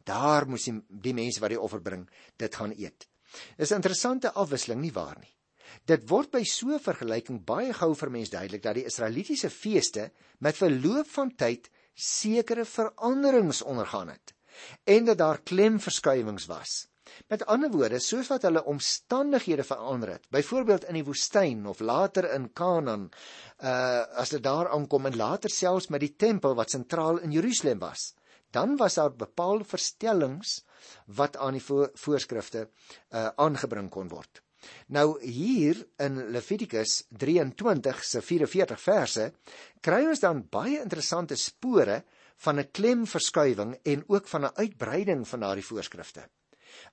Daar 0.07 0.47
moes 0.47 0.67
die, 0.69 0.75
die 0.87 1.15
mense 1.17 1.43
wat 1.43 1.53
die 1.53 1.61
offer 1.61 1.83
bring, 1.83 2.05
dit 2.39 2.55
gaan 2.55 2.73
eet. 2.77 3.07
Dis 3.57 3.71
'n 3.71 3.81
interessante 3.81 4.31
afwisseling 4.33 4.81
nie 4.81 4.93
waar 4.95 5.17
nie. 5.19 5.33
Dit 5.85 6.07
word 6.09 6.31
by 6.31 6.43
so 6.43 6.73
'n 6.73 6.79
vergelyking 6.79 7.43
baie 7.45 7.73
gou 7.73 7.93
vir 7.95 8.09
mense 8.09 8.31
duidelik 8.31 8.63
dat 8.63 8.75
die 8.75 8.85
Israelitiese 8.85 9.49
feeste 9.49 10.11
met 10.39 10.57
verloop 10.57 11.07
van 11.07 11.35
tyd 11.35 11.69
sekere 11.93 12.65
veranderings 12.65 13.61
ondergaan 13.61 14.09
het 14.09 14.33
en 14.83 15.05
dat 15.05 15.17
daar 15.17 15.41
klemverskuiwings 15.41 16.45
was. 16.45 16.87
Met 17.27 17.45
ander 17.45 17.71
woorde, 17.71 17.99
soos 17.99 18.27
wat 18.27 18.41
hulle 18.47 18.63
omstandighede 18.63 19.63
verander 19.63 20.09
het, 20.09 20.25
byvoorbeeld 20.29 20.87
in 20.89 20.99
die 20.99 21.05
woestyn 21.07 21.65
of 21.67 21.79
later 21.79 22.27
in 22.33 22.49
Kanaan, 22.53 23.09
uh 23.59 24.03
as 24.23 24.33
dit 24.35 24.43
daar 24.43 24.69
aankom 24.69 25.05
en 25.05 25.15
later 25.15 25.49
selfs 25.49 25.87
met 25.93 26.03
die 26.03 26.15
tempel 26.15 26.55
wat 26.55 26.73
sentraal 26.73 27.21
in 27.23 27.31
Jerusalem 27.31 27.79
was, 27.79 28.13
dan 28.57 28.75
was 28.81 28.97
daar 28.97 29.13
bepaalde 29.13 29.67
verstellings 29.75 30.57
wat 31.19 31.37
aan 31.37 31.57
die 31.57 31.63
vo 31.69 31.87
voorskrifte 32.03 32.67
uh 33.13 33.29
aangebring 33.45 33.89
kon 33.93 34.09
word. 34.09 34.41
Nou 34.87 35.07
hier 35.21 35.79
in 36.03 36.17
Levitikus 36.33 37.03
23 37.23 38.03
se 38.03 38.21
44 38.21 38.81
verse 38.81 39.27
kry 39.85 40.01
ons 40.09 40.23
dan 40.23 40.45
baie 40.51 40.79
interessante 40.81 41.37
spore 41.39 42.01
van 42.45 42.59
'n 42.59 42.71
klemverskuiwing 42.71 43.77
en 43.93 44.03
ook 44.07 44.27
van 44.27 44.45
'n 44.45 44.57
uitbreiding 44.63 45.27
van 45.27 45.39
daardie 45.39 45.65
voorskrifte. 45.65 46.27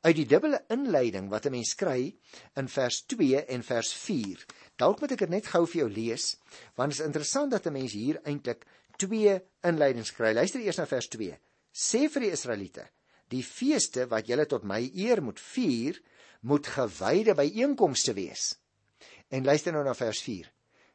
Uit 0.00 0.16
die 0.16 0.26
dubbele 0.26 0.64
inleiding 0.68 1.28
wat 1.28 1.46
'n 1.46 1.50
mens 1.50 1.74
kry 1.74 2.16
in 2.54 2.68
vers 2.68 3.02
2 3.06 3.44
en 3.44 3.62
vers 3.62 3.92
4. 3.92 4.46
Dalk 4.76 5.00
moet 5.00 5.12
ek 5.12 5.18
dit 5.18 5.28
net 5.28 5.46
gou 5.46 5.66
vir 5.66 5.80
jou 5.80 5.90
lees 5.90 6.36
want 6.74 6.90
dit 6.90 7.00
is 7.00 7.06
interessant 7.06 7.50
dat 7.50 7.66
'n 7.66 7.72
mens 7.72 7.92
hier 7.92 8.20
eintlik 8.22 8.66
twee 8.96 9.40
inleidings 9.62 10.12
kry. 10.12 10.32
Luister 10.32 10.60
eers 10.60 10.76
na 10.76 10.86
vers 10.86 11.08
2. 11.08 11.38
Sê 11.74 12.06
vir 12.08 12.28
die 12.28 12.34
Israeliete: 12.36 12.86
Die 13.28 13.42
feeste 13.42 14.06
wat 14.10 14.28
julle 14.30 14.46
tot 14.46 14.62
my 14.64 14.78
eer 14.94 15.22
moet 15.22 15.40
vier, 15.42 15.98
moet 16.46 16.68
gewyde 16.70 17.34
byeenkomste 17.34 18.14
wees. 18.14 18.52
En 19.28 19.44
luister 19.44 19.74
nou 19.74 19.82
na 19.84 19.94
vers 19.98 20.20
4. 20.22 20.46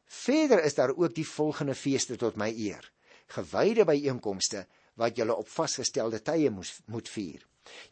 Verder 0.09 0.63
is 0.63 0.77
daar 0.77 0.93
ook 0.95 1.13
die 1.13 1.27
volgende 1.27 1.75
feeste 1.75 2.15
tot 2.17 2.37
my 2.37 2.49
eer. 2.53 2.85
Gewyde 3.35 3.85
byeenkomste 3.85 4.63
wat 4.97 5.17
julle 5.17 5.35
op 5.35 5.49
vasgestelde 5.49 6.21
tye 6.25 6.49
moes 6.49 6.79
moet 6.87 7.09
vier. 7.09 7.43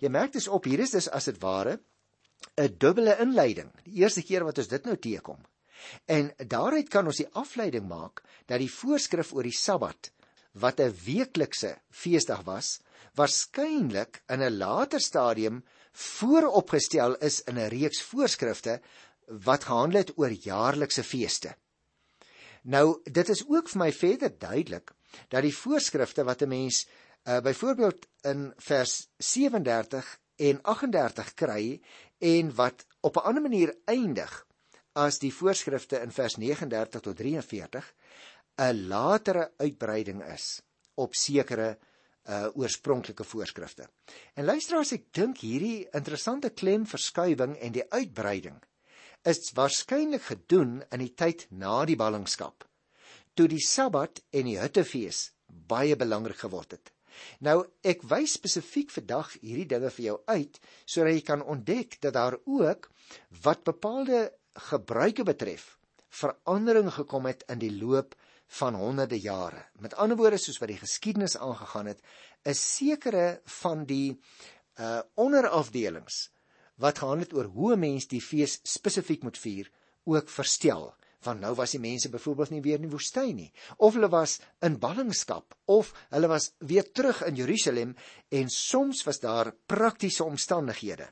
Jy 0.02 0.10
merk 0.10 0.34
dis 0.34 0.48
op 0.48 0.66
hier 0.66 0.82
is 0.86 0.96
dis 0.96 1.10
as 1.10 1.28
dit 1.30 1.38
ware 1.42 1.78
'n 2.58 2.78
dubbele 2.80 3.18
inleiding. 3.22 3.70
Die 3.84 4.02
eerste 4.02 4.24
keer 4.24 4.46
wat 4.46 4.58
ons 4.58 4.68
dit 4.68 4.86
nou 4.86 4.98
teekom. 4.98 5.44
En 6.06 6.32
daaruit 6.38 6.90
kan 6.90 7.06
ons 7.06 7.18
die 7.18 7.30
afleiding 7.34 7.88
maak 7.88 8.24
dat 8.46 8.60
die 8.60 8.72
voorskrif 8.72 9.34
oor 9.34 9.44
die 9.44 9.58
Sabbat 9.58 10.12
wat 10.60 10.80
'n 10.80 10.96
weeklikse 11.06 11.78
feesdag 11.90 12.44
was, 12.44 12.80
waarskynlik 13.16 14.22
in 14.28 14.42
'n 14.42 14.58
later 14.58 15.00
stadium 15.00 15.64
vooropgestel 15.92 17.16
is 17.16 17.42
in 17.44 17.58
'n 17.58 17.70
reeks 17.70 18.02
voorskrifte 18.02 18.82
wat 19.28 19.64
gehandel 19.64 20.00
het 20.00 20.18
oor 20.18 20.32
jaarlikse 20.32 21.04
feeste. 21.04 21.56
Nou, 22.64 23.00
dit 23.04 23.30
is 23.30 23.44
ook 23.48 23.70
vir 23.70 23.80
my 23.80 23.92
verder 23.92 24.38
duidelik 24.38 24.92
dat 25.30 25.42
die 25.42 25.56
voorskrifte 25.56 26.24
wat 26.24 26.42
'n 26.42 26.48
mens 26.48 26.88
uh, 27.28 27.40
byvoorbeeld 27.40 28.08
in 28.22 28.54
vers 28.58 29.08
37 29.18 30.20
en 30.36 30.62
38 30.62 31.34
kry 31.34 31.82
en 32.20 32.56
wat 32.56 32.86
op 33.00 33.16
'n 33.16 33.26
ander 33.30 33.42
manier 33.42 33.76
eindig 33.86 34.46
as 34.94 35.20
die 35.20 35.34
voorskrifte 35.34 36.00
in 36.02 36.12
vers 36.12 36.36
39 36.36 37.02
tot 37.02 37.18
43 37.18 37.94
'n 38.58 38.88
latere 38.88 39.52
uitbreiding 39.58 40.24
is 40.34 40.62
op 40.96 41.16
sekere 41.16 41.78
uh 42.28 42.48
oorspronklike 42.60 43.24
voorskrifte. 43.24 43.88
En 44.36 44.46
luister 44.46 44.78
as 44.78 44.92
ek 44.92 45.06
dink 45.16 45.38
hierdie 45.40 45.88
interessante 45.96 46.50
klemverskuiwing 46.50 47.56
en 47.58 47.72
die 47.72 47.86
uitbreiding 47.90 48.58
is 49.24 49.54
waarskynlik 49.56 50.26
gedoen 50.28 50.82
in 50.92 51.00
die 51.06 51.14
tyd 51.16 51.48
na 51.50 51.86
die 51.86 51.96
ballingskap 51.96 52.68
toe 53.38 53.48
die 53.48 53.62
Sabbat 53.62 54.24
en 54.34 54.50
die 54.50 54.58
Hittefees 54.58 55.32
baie 55.48 55.96
belangrik 55.96 56.40
geword 56.42 56.74
het. 56.74 56.92
Nou 57.46 57.62
ek 57.86 58.04
wys 58.10 58.36
spesifiek 58.38 58.92
vandag 58.94 59.36
hierdie 59.40 59.70
dinge 59.70 59.92
vir 59.94 60.06
jou 60.10 60.18
uit 60.28 60.60
sodat 60.86 61.14
jy 61.14 61.24
kan 61.26 61.46
ontdek 61.46 62.00
dat 62.02 62.18
daar 62.18 62.38
ook 62.46 62.90
wat 63.46 63.64
bepaalde 63.66 64.28
gebruike 64.70 65.24
betref 65.26 65.77
verandering 66.18 66.90
gekom 66.94 67.28
het 67.30 67.44
in 67.52 67.62
die 67.62 67.74
loop 67.74 68.16
van 68.60 68.78
honderde 68.80 69.20
jare. 69.20 69.66
Met 69.84 69.96
ander 69.96 70.18
woorde 70.18 70.40
soos 70.40 70.60
wat 70.62 70.72
die 70.72 70.80
geskiedenis 70.80 71.38
aangegaan 71.38 71.92
het, 71.92 72.02
is 72.48 72.62
sekere 72.78 73.42
van 73.62 73.86
die 73.90 74.18
uh 74.80 75.02
onderafdelings 75.18 76.28
wat 76.78 77.00
gehandel 77.02 77.26
het 77.26 77.34
oor 77.34 77.50
hoe 77.58 77.74
'n 77.74 77.80
mens 77.80 78.08
die 78.08 78.22
fees 78.22 78.60
spesifiek 78.64 79.24
moet 79.24 79.38
vier, 79.38 79.72
ook 80.06 80.30
verstel. 80.30 80.94
Want 81.26 81.40
nou 81.40 81.56
was 81.56 81.72
die 81.72 81.80
mense 81.80 82.10
byvoorbeeld 82.10 82.50
nie 82.50 82.62
weer 82.62 82.76
in 82.76 82.86
die 82.86 82.94
woestyn 82.94 83.36
nie, 83.36 83.54
of 83.78 83.94
hulle 83.94 84.10
was 84.10 84.40
in 84.62 84.80
ballingskap, 84.80 85.58
of 85.66 85.94
hulle 86.10 86.28
was 86.28 86.52
weer 86.60 86.92
terug 86.92 87.24
in 87.26 87.36
Jerusalem 87.36 87.96
en 88.30 88.50
soms 88.50 89.04
was 89.04 89.20
daar 89.20 89.54
praktiese 89.66 90.24
omstandighede 90.24 91.10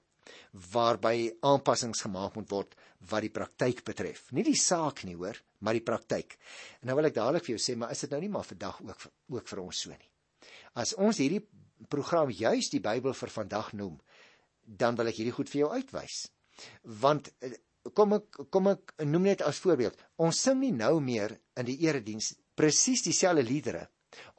waarby 0.72 1.34
aanpassings 1.42 2.02
gemaak 2.06 2.36
moet 2.36 2.50
word 2.50 2.76
wat 3.10 3.26
die 3.26 3.34
praktyk 3.34 3.84
betref. 3.88 4.30
Nie 4.36 4.46
die 4.46 4.58
saak 4.60 5.04
nie, 5.06 5.16
hoor, 5.20 5.38
maar 5.60 5.78
die 5.78 5.86
praktyk. 5.86 6.38
En 6.82 6.90
nou 6.90 6.98
wil 7.00 7.10
ek 7.10 7.18
dadelik 7.18 7.46
vir 7.46 7.56
jou 7.56 7.62
sê, 7.62 7.76
maar 7.80 7.94
is 7.94 8.04
dit 8.06 8.14
nou 8.14 8.22
nie 8.24 8.32
maar 8.34 8.48
vandag 8.48 8.82
ook 8.82 9.08
ook 9.38 9.52
vir 9.52 9.62
ons 9.64 9.84
so 9.86 9.94
nie? 9.94 10.12
As 10.76 10.94
ons 11.00 11.22
hierdie 11.22 11.44
program 11.90 12.32
juis 12.32 12.70
die 12.72 12.82
Bybel 12.84 13.14
vir 13.14 13.32
vandag 13.34 13.74
noem, 13.74 14.00
dan 14.66 14.98
wil 14.98 15.12
ek 15.12 15.20
hierdie 15.20 15.36
goed 15.36 15.52
vir 15.52 15.66
jou 15.66 15.72
uitwys. 15.76 16.26
Want 17.02 17.30
eh, 17.46 17.56
kom 17.94 18.18
ek 18.18 18.40
kom 18.54 18.72
ek 18.72 18.96
noem 19.06 19.30
net 19.30 19.44
as 19.46 19.62
voorbeeld. 19.64 19.98
Ons 20.22 20.42
sing 20.48 20.60
nie 20.62 20.74
nou 20.74 20.98
meer 21.04 21.36
in 21.60 21.68
die 21.68 21.78
erediens 21.86 22.34
presies 22.58 23.04
dieselfde 23.06 23.44
liedere 23.46 23.86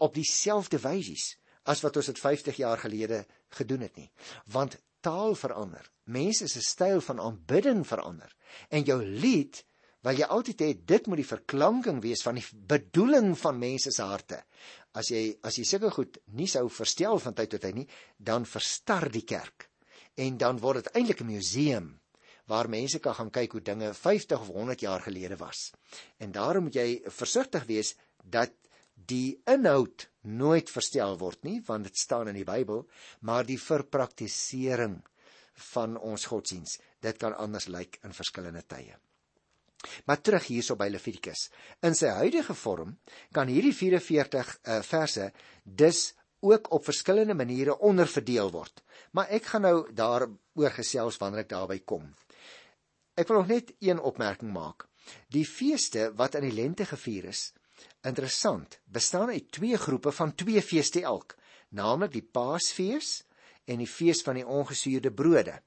op 0.03 0.15
dieselfde 0.17 0.81
wysies 0.83 1.35
as 1.69 1.83
wat 1.85 1.99
ons 1.99 2.09
dit 2.11 2.21
50 2.23 2.59
jaar 2.63 2.81
gelede 2.81 3.25
gedoen 3.59 3.85
het 3.87 3.97
nie. 3.99 4.09
Want 4.53 4.79
taal 5.07 5.37
verander. 5.39 5.87
Mense 6.11 6.49
se 6.51 6.63
styl 6.63 7.01
van 7.05 7.23
aanbidding 7.23 7.85
verander. 7.87 8.33
En 8.71 8.85
jou 8.87 8.99
lied 9.05 9.63
wil 10.07 10.21
jy 10.21 10.27
altyd 10.31 10.63
hê 10.63 10.71
dit 10.87 11.07
moet 11.11 11.23
die 11.23 11.29
verklanking 11.29 12.01
wees 12.03 12.23
van 12.27 12.39
die 12.39 12.47
bedoeling 12.71 13.33
van 13.39 13.59
mense 13.59 13.91
se 13.95 14.07
harte. 14.07 14.43
As 14.95 15.11
jy 15.11 15.23
as 15.47 15.59
jy 15.59 15.65
sulke 15.67 15.91
goed 15.97 16.19
nie 16.39 16.49
sou 16.51 16.67
verstel 16.71 17.19
van 17.23 17.35
tyd 17.35 17.55
tot 17.55 17.65
tyd 17.67 17.81
nie, 17.81 17.89
dan 18.19 18.47
verstar 18.47 19.09
die 19.13 19.25
kerk. 19.27 19.69
En 20.17 20.39
dan 20.41 20.61
word 20.63 20.85
dit 20.85 20.93
eintlik 20.95 21.23
'n 21.23 21.33
museum 21.33 21.89
waar 22.47 22.69
mense 22.71 22.99
kan 23.03 23.15
gaan 23.15 23.31
kyk 23.31 23.53
hoe 23.53 23.61
dinge 23.61 23.95
50 23.95 24.41
of 24.41 24.49
100 24.55 24.81
jaar 24.81 25.01
gelede 25.03 25.37
was. 25.37 25.73
En 26.19 26.33
daarom 26.33 26.63
moet 26.63 26.75
jy 26.75 27.03
versigtig 27.07 27.65
wees 27.67 27.97
dat 28.23 28.53
die 28.95 29.41
inhoud 29.45 30.09
nooit 30.27 30.71
verstel 30.71 31.17
word 31.19 31.43
nie 31.47 31.61
want 31.67 31.89
dit 31.89 31.97
staan 31.99 32.29
in 32.29 32.39
die 32.39 32.47
Bybel, 32.47 32.85
maar 33.21 33.47
die 33.47 33.61
verpraktisering 33.61 35.01
van 35.73 35.97
ons 35.97 36.27
godsdiens, 36.29 36.79
dit 37.01 37.19
kan 37.19 37.37
anders 37.37 37.69
lyk 37.73 37.99
in 38.05 38.13
verskillende 38.13 38.63
tye. 38.69 38.97
Maar 40.05 40.21
terug 40.21 40.47
hierso 40.51 40.77
by 40.77 40.89
Levitikus. 40.91 41.47
In 41.87 41.95
sy 41.95 42.11
huidige 42.19 42.57
vorm 42.59 42.97
kan 43.37 43.49
hierdie 43.49 43.75
44 43.75 44.53
uh, 44.57 44.81
verse 44.83 45.31
dus 45.63 46.13
ook 46.47 46.71
op 46.73 46.85
verskillende 46.85 47.35
maniere 47.35 47.79
onderverdeel 47.79 48.51
word. 48.53 48.83
Maar 49.13 49.31
ek 49.39 49.51
gaan 49.53 49.65
nou 49.67 49.77
daaroor 49.95 50.75
gesels 50.77 51.19
wanneer 51.23 51.47
ek 51.47 51.53
daarby 51.55 51.79
kom. 51.85 52.11
Ek 53.17 53.29
wil 53.31 53.41
nog 53.41 53.53
net 53.53 53.73
een 53.81 54.01
opmerking 54.01 54.53
maak. 54.53 54.89
Die 55.33 55.47
feeste 55.47 56.11
wat 56.19 56.37
in 56.37 56.49
die 56.49 56.57
lente 56.57 56.85
gevier 56.85 57.31
is, 57.31 57.53
interessant, 58.03 58.81
bestaan 58.85 59.29
uit 59.29 59.51
twee 59.53 59.77
groepe 59.77 60.13
van 60.13 60.35
twee 60.35 60.63
feeste 60.63 61.03
elk, 61.03 61.37
naamlik 61.69 62.13
die 62.13 62.25
Paasfees 62.25 63.25
en 63.65 63.83
die 63.83 63.91
fees 63.91 64.23
van 64.23 64.39
die 64.39 64.47
ongesuurde 64.47 65.13
brode 65.13 65.61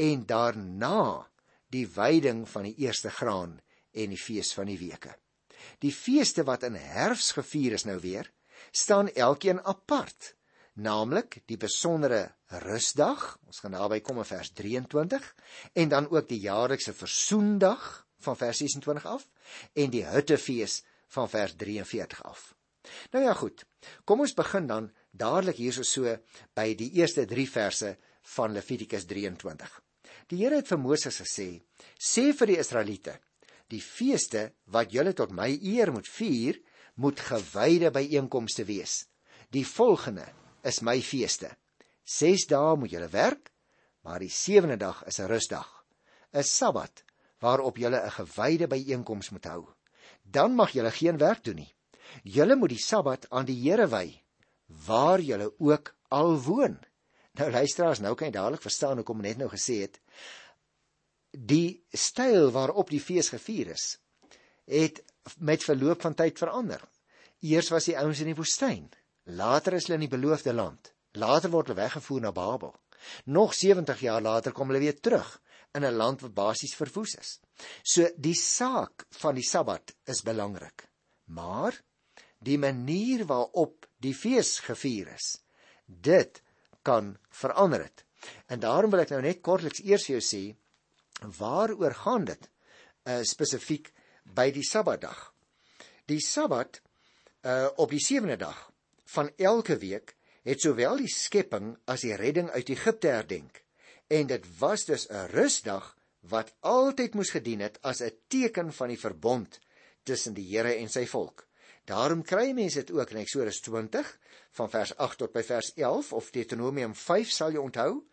en 0.00 0.26
daarna 0.26 1.28
die 1.72 1.86
veiding 1.88 2.44
van 2.48 2.68
die 2.68 2.76
eerste 2.84 3.10
graan 3.10 3.58
en 3.92 4.12
die 4.12 4.20
fees 4.20 4.52
van 4.56 4.70
die 4.70 4.78
weke. 4.80 5.14
Die 5.82 5.92
feeste 5.94 6.44
wat 6.48 6.64
in 6.66 6.76
herfs 6.78 7.32
gevier 7.36 7.76
is 7.76 7.86
nou 7.88 7.98
weer, 8.02 8.28
staan 8.72 9.10
elkeen 9.12 9.60
apart, 9.60 10.34
naamlik 10.74 11.42
die 11.46 11.58
besondere 11.60 12.32
rusdag, 12.64 13.36
ons 13.46 13.60
gaan 13.60 13.76
daarby 13.76 14.00
kom 14.04 14.20
in 14.22 14.28
vers 14.28 14.52
23, 14.56 15.28
en 15.74 15.92
dan 15.92 16.08
ook 16.10 16.28
die 16.28 16.40
jaarlikse 16.40 16.94
versoendag 16.96 18.06
van 18.22 18.38
vers 18.38 18.62
26 18.62 19.06
af 19.06 19.28
en 19.74 19.92
die 19.92 20.04
huttefees 20.06 20.80
van 21.14 21.28
vers 21.28 21.54
43 21.56 22.24
af. 22.24 22.54
Nou 23.12 23.24
ja 23.24 23.34
goed. 23.38 23.64
Kom 24.04 24.24
ons 24.24 24.34
begin 24.34 24.66
dan 24.66 24.90
dadelik 25.10 25.60
hierso 25.60 25.84
so 25.86 26.16
by 26.56 26.72
die 26.78 26.90
eerste 26.98 27.26
3 27.28 27.46
verse 27.48 27.96
van 28.36 28.52
Levitikus 28.56 29.06
23. 29.06 29.80
Die 30.32 30.40
Here 30.42 30.56
het 30.56 30.68
vir 30.68 30.78
Moses 30.78 31.20
gesê: 31.20 31.62
"Sê 31.98 32.32
vir 32.32 32.46
die 32.46 32.58
Israeliete: 32.58 33.18
Die 33.68 33.80
feeste 33.80 34.52
wat 34.66 34.92
julle 34.92 35.12
tot 35.12 35.32
my 35.32 35.48
eer 35.62 35.92
moet 35.92 36.08
vier, 36.08 36.58
moet 36.94 37.20
gewyde 37.20 37.90
byeenkomste 37.90 38.64
wees. 38.64 39.06
Die 39.50 39.66
volgende 39.66 40.26
is 40.62 40.82
my 40.82 41.00
feeste. 41.00 41.56
6 42.04 42.46
dae 42.50 42.76
moet 42.76 42.92
julle 42.92 43.08
werk, 43.08 43.52
maar 44.02 44.20
die 44.20 44.30
sewende 44.30 44.76
dag 44.76 45.04
is 45.06 45.20
'n 45.20 45.28
rusdag, 45.28 45.68
'n 46.34 46.42
Sabbat 46.42 47.04
waarop 47.40 47.76
julle 47.76 48.00
'n 48.00 48.10
gewyde 48.10 48.66
byeenkoms 48.66 49.30
moet 49.30 49.44
hou. 49.44 49.68
Dan 50.22 50.54
mag 50.54 50.72
julle 50.72 50.90
geen 50.90 51.18
werk 51.18 51.44
doen 51.44 51.60
nie. 51.62 51.74
Julle 52.22 52.56
moet 52.56 52.74
die 52.74 52.82
Sabbat 52.82 53.26
aan 53.30 53.46
die 53.48 53.58
Here 53.62 53.88
wy, 53.88 54.22
waar 54.86 55.20
julle 55.20 55.52
ook 55.58 55.94
al 56.08 56.40
woon." 56.42 56.78
Nou 57.32 57.50
luisteraars, 57.50 58.00
nou 58.00 58.14
kan 58.14 58.28
jy 58.28 58.32
dadelik 58.32 58.62
verstaan 58.62 58.96
hoekom 59.00 59.20
ek 59.20 59.26
net 59.26 59.38
nou 59.38 59.48
gesê 59.48 59.80
het 59.86 60.00
die 61.32 61.82
styl 61.92 62.50
waarop 62.52 62.90
die 62.92 63.00
fees 63.00 63.30
gevier 63.32 63.72
is, 63.72 63.96
het 64.68 65.00
met 65.38 65.64
verloop 65.64 66.02
van 66.04 66.14
tyd 66.14 66.38
verander. 66.38 66.82
Eers 67.40 67.70
was 67.72 67.88
die 67.88 67.96
ouens 67.98 68.20
in 68.20 68.30
die 68.30 68.38
woestyn, 68.38 68.90
later 69.24 69.78
is 69.78 69.88
hulle 69.88 69.98
in 70.00 70.06
die 70.06 70.12
beloofde 70.12 70.52
land. 70.52 70.92
Later 71.18 71.50
word 71.52 71.70
hulle 71.70 71.80
weggevoer 71.80 72.20
na 72.20 72.32
Babel. 72.32 72.74
Nog 73.24 73.54
70 73.54 74.00
jaar 74.00 74.22
later 74.22 74.52
kom 74.52 74.70
hulle 74.70 74.84
weer 74.84 75.00
terug 75.00 75.40
in 75.74 75.84
'n 75.84 75.96
land 75.96 76.20
wat 76.20 76.34
basies 76.34 76.74
verwoes 76.74 77.14
is. 77.14 77.40
So 77.82 78.08
die 78.16 78.36
saak 78.38 79.06
van 79.20 79.36
die 79.38 79.46
Sabbat 79.46 79.94
is 80.10 80.22
belangrik. 80.26 80.86
Maar 81.24 81.78
die 82.42 82.58
manier 82.58 83.24
waarop 83.26 83.86
die 84.02 84.14
fees 84.14 84.58
gevier 84.66 85.12
is, 85.14 85.36
dit 85.86 86.42
kan 86.82 87.16
verander 87.30 87.84
het. 87.86 88.04
En 88.46 88.60
daarom 88.62 88.90
wil 88.90 89.04
ek 89.04 89.12
nou 89.14 89.22
net 89.22 89.42
kortliks 89.42 89.82
eers 89.86 90.06
vir 90.08 90.18
jou 90.18 90.24
sê 90.26 90.42
waaroor 91.38 91.94
gaan 91.94 92.24
dit 92.26 92.48
uh, 92.48 93.20
spesifiek 93.26 93.92
by 94.24 94.50
die 94.54 94.66
Sabbatdag. 94.66 95.28
Die 96.10 96.20
Sabbat 96.22 96.80
uh, 97.46 97.68
op 97.78 97.90
die 97.94 98.02
sewende 98.02 98.38
dag 98.40 98.58
van 99.14 99.30
elke 99.38 99.78
week 99.78 100.16
het 100.42 100.62
sowel 100.62 100.98
die 100.98 101.10
skepping 101.10 101.76
as 101.90 102.02
die 102.02 102.16
redding 102.18 102.50
uit 102.50 102.72
Egipte 102.74 103.12
herdenk 103.14 103.62
en 104.12 104.26
dit 104.30 104.46
was 104.58 104.84
dus 104.84 105.06
'n 105.08 105.30
rusdag 105.30 105.94
wat 106.30 106.54
altyd 106.60 107.14
moes 107.18 107.30
gedien 107.34 107.60
het 107.60 107.78
as 107.82 108.00
'n 108.02 108.12
teken 108.28 108.72
van 108.72 108.88
die 108.88 108.98
verbond 108.98 109.58
tussen 110.02 110.34
die 110.34 110.46
Here 110.46 110.74
en 110.74 110.88
sy 110.88 111.06
volk. 111.06 111.46
Daarom 111.84 112.22
kry 112.22 112.52
mense 112.52 112.78
dit 112.78 112.90
ook 112.90 113.10
in 113.10 113.16
Eksodus 113.16 113.60
20 113.60 114.18
van 114.50 114.70
vers 114.70 114.96
8 114.96 115.18
tot 115.18 115.32
by 115.32 115.42
vers 115.42 115.72
11 115.74 116.12
of 116.12 116.30
Deuteronomium 116.30 116.94
5 116.94 117.30
sal 117.30 117.50
jy 117.50 117.58
onthou, 117.58 118.04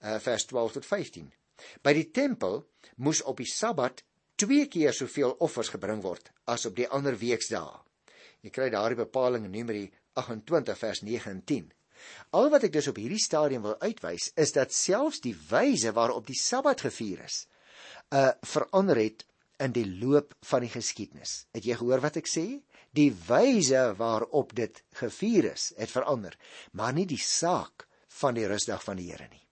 uh, 0.00 0.18
vers 0.18 0.44
12 0.44 0.72
tot 0.72 0.86
15. 0.86 1.32
By 1.82 1.92
die 1.92 2.10
tempel 2.10 2.62
moes 2.96 3.22
op 3.22 3.36
die 3.36 3.50
Sabbat 3.50 4.02
twee 4.36 4.66
keer 4.66 4.92
soveel 4.92 5.34
offers 5.38 5.68
gebring 5.68 6.02
word 6.02 6.32
as 6.46 6.66
op 6.66 6.76
die 6.76 6.88
ander 6.88 7.18
weekdae. 7.18 7.80
Jy 8.40 8.50
kry 8.54 8.70
daardie 8.70 8.96
bepaling 8.96 9.44
in 9.44 9.50
Numeri 9.50 9.90
28 10.14 10.78
vers 10.78 11.02
9 11.02 11.30
en 11.30 11.44
10. 11.44 11.72
Al 12.38 12.50
wat 12.50 12.64
ek 12.68 12.72
dus 12.72 12.88
op 12.88 12.96
hierdie 12.96 13.20
stadium 13.20 13.62
wil 13.66 13.76
uitwys 13.82 14.30
is 14.38 14.54
dat 14.54 14.72
selfs 14.72 15.20
die 15.20 15.34
wyse 15.50 15.92
waarop 15.92 16.26
die 16.26 16.38
Sabbat 16.38 16.84
gevier 16.86 17.24
is, 17.26 17.46
uh, 18.14 18.30
verander 18.42 18.96
het 18.96 19.26
in 19.58 19.72
die 19.72 19.86
loop 19.98 20.34
van 20.46 20.60
die 20.60 20.70
geskiedenis. 20.70 21.46
Het 21.52 21.64
jy 21.64 21.76
gehoor 21.80 22.00
wat 22.00 22.16
ek 22.16 22.30
sê? 22.30 22.46
Die 22.94 23.10
wyse 23.28 23.94
waarop 23.98 24.54
dit 24.56 24.82
gevier 25.00 25.52
is, 25.52 25.72
het 25.76 25.90
verander, 25.90 26.36
maar 26.72 26.94
nie 26.94 27.06
die 27.06 27.20
saak 27.20 27.88
van 28.20 28.34
die 28.34 28.46
rusdag 28.46 28.82
van 28.84 28.96
die 28.96 29.10
Here 29.10 29.28
nie. 29.28 29.44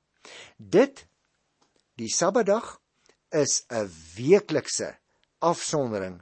Dit 0.57 1.07
Die 1.97 2.13
Sabbatdag 2.13 2.75
is 3.33 3.65
'n 3.73 3.89
weeklikse 4.17 4.99
afsondering 5.41 6.21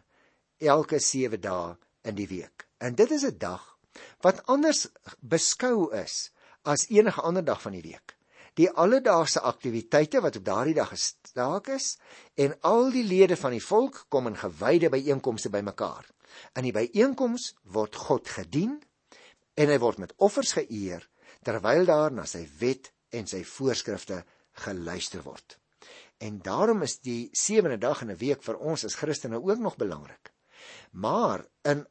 elke 0.59 1.01
7 1.01 1.41
dae 1.41 1.77
in 2.03 2.15
die 2.15 2.29
week. 2.29 2.69
En 2.79 2.95
dit 2.95 3.11
is 3.11 3.25
'n 3.27 3.39
dag 3.39 3.79
wat 4.23 4.47
anders 4.47 4.87
beskou 5.21 5.91
is 6.03 6.31
as 6.63 6.87
enige 6.89 7.21
ander 7.21 7.45
dag 7.45 7.63
van 7.63 7.73
die 7.73 7.83
week. 7.83 8.14
Die 8.55 8.69
alledaagse 8.71 9.41
aktiwiteite 9.41 10.21
wat 10.23 10.37
op 10.39 10.45
daardie 10.47 10.77
dag 10.77 10.93
gestaak 10.93 11.69
is 11.75 11.97
en 12.39 12.55
al 12.61 12.93
die 12.95 13.03
lede 13.03 13.37
van 13.37 13.57
die 13.57 13.63
volk 13.63 14.05
kom 14.09 14.31
in 14.31 14.39
gewyde 14.39 14.91
byeenkomste 14.95 15.51
bymekaar. 15.51 16.07
In 16.55 16.67
die 16.69 16.75
byeenkoms 16.75 17.51
word 17.75 17.99
God 18.07 18.31
gedien 18.31 18.79
en 19.59 19.71
hy 19.71 19.79
word 19.83 19.99
met 20.03 20.15
offers 20.23 20.55
geëer 20.59 21.03
terwyl 21.45 21.87
daar 21.89 22.15
na 22.15 22.25
sy 22.31 22.45
wet 22.61 22.93
en 23.15 23.27
sy 23.31 23.43
voorskrifte 23.47 24.23
geluister 24.65 25.23
word. 25.27 25.59
En 26.23 26.39
daarom 26.39 26.83
is 26.87 27.01
die 27.03 27.29
sewende 27.35 27.79
dag 27.79 28.03
in 28.03 28.11
'n 28.11 28.23
week 28.23 28.43
vir 28.43 28.57
ons 28.57 28.85
as 28.85 28.95
Christene 28.95 29.43
ook 29.43 29.59
nog 29.59 29.77
belangrik. 29.77 30.31
Maar 30.93 31.45
in 31.63 31.87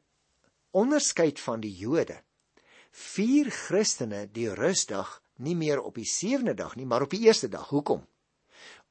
onderskeid 0.70 1.40
van 1.40 1.60
die 1.60 1.76
Jode 1.76 2.22
vier 2.90 3.50
Christene 3.50 4.26
die 4.32 4.48
rusdag 4.54 5.20
nie 5.36 5.56
meer 5.56 5.82
op 5.82 5.94
die 5.94 6.08
sewende 6.08 6.54
dag 6.54 6.76
nie, 6.76 6.86
maar 6.86 7.02
op 7.02 7.10
die 7.10 7.24
eerste 7.26 7.48
dag. 7.48 7.68
Hoekom? 7.68 8.06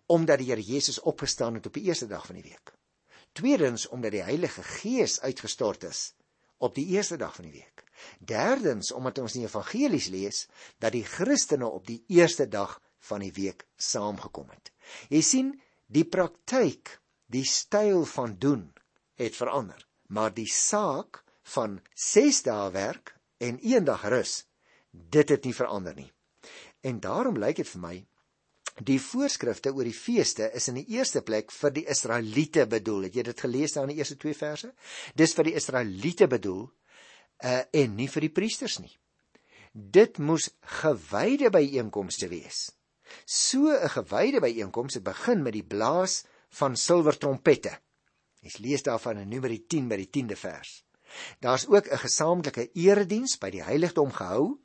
Omdat 0.06 0.42
die 0.42 0.50
Here 0.52 0.62
Jesus 0.62 1.00
opgestaan 1.00 1.54
het 1.54 1.66
op 1.66 1.74
die 1.74 1.84
eerste 1.84 2.08
dag 2.08 2.26
van 2.26 2.36
die 2.36 2.44
week. 2.44 2.74
Tweedens 3.32 3.88
omdat 3.88 4.12
die 4.12 4.22
Heilige 4.22 4.64
Gees 4.64 5.20
uitgestort 5.22 5.84
is 5.84 6.14
op 6.64 6.76
die 6.76 6.86
eerste 6.96 7.18
dag 7.18 7.36
van 7.36 7.46
die 7.50 7.60
week. 7.60 7.84
Derdens 8.20 8.92
omdat 8.92 9.20
ons 9.20 9.36
in 9.36 9.44
die 9.44 9.50
evangelies 9.50 10.08
lees 10.14 10.46
dat 10.80 10.94
die 10.96 11.04
Christene 11.04 11.68
op 11.68 11.88
die 11.88 12.04
eerste 12.08 12.48
dag 12.48 12.78
van 13.04 13.24
die 13.24 13.34
week 13.36 13.66
saamgekom 13.76 14.50
het. 14.50 14.72
Jy 15.12 15.22
sien, 15.22 15.52
die 15.88 16.06
praktyk, 16.08 17.00
die 17.28 17.46
styl 17.48 18.06
van 18.06 18.38
doen 18.40 18.70
het 19.20 19.36
verander, 19.36 19.82
maar 20.08 20.34
die 20.34 20.48
saak 20.48 21.24
van 21.56 21.82
6 21.96 22.44
dae 22.48 22.72
werk 22.72 23.16
en 23.44 23.60
1 23.60 23.88
dag 23.90 24.06
rus, 24.08 24.44
dit 24.92 25.30
het 25.30 25.44
nie 25.44 25.56
verander 25.56 25.96
nie. 25.96 26.12
En 26.84 27.00
daarom 27.00 27.40
lyk 27.40 27.62
dit 27.62 27.70
vir 27.76 27.82
my 27.82 27.96
die 28.82 29.00
voorskrifte 29.02 29.72
oor 29.74 29.86
die 29.86 29.96
feeste 29.96 30.50
is 30.58 30.68
in 30.72 30.80
die 30.80 30.88
eerste 30.96 31.22
plek 31.22 31.52
vir 31.54 31.74
die 31.76 31.86
Israeliete 31.94 32.66
bedoel. 32.70 33.08
Het 33.08 33.20
jy 33.20 33.26
dit 33.30 33.44
gelees 33.46 33.76
daar 33.76 33.86
in 33.88 33.94
die 33.94 34.02
eerste 34.02 34.18
2 34.18 34.38
verse? 34.38 34.72
Dis 35.16 35.36
vir 35.38 35.50
die 35.50 35.56
Israeliete 35.60 36.28
bedoel 36.28 36.64
uh, 36.66 37.62
en 37.72 37.96
nie 37.96 38.10
vir 38.10 38.28
die 38.28 38.34
priesters 38.34 38.80
nie. 38.82 38.92
Dit 39.74 40.20
moes 40.22 40.50
gewyde 40.82 41.52
byeenkomste 41.54 42.30
wees. 42.34 42.72
So 43.26 43.70
'n 43.70 43.90
gewyde 43.90 44.42
byeenkoms 44.42 44.98
het 44.98 45.04
begin 45.04 45.44
met 45.44 45.54
die 45.54 45.66
blaas 45.66 46.24
van 46.60 46.76
silwer 46.76 47.18
trompette. 47.18 47.78
Jy 48.42 48.52
lees 48.60 48.84
daarvan 48.84 49.18
in 49.18 49.30
Numeri 49.30 49.64
10 49.68 49.88
by 49.88 49.98
die 49.98 50.10
10de 50.10 50.36
vers. 50.36 50.84
Daar's 51.40 51.68
ook 51.68 51.88
'n 51.88 51.98
gesamentlike 51.98 52.72
erediens 52.74 53.38
by 53.38 53.50
die 53.50 53.64
heiligdom 53.64 54.12
gehou 54.12 54.60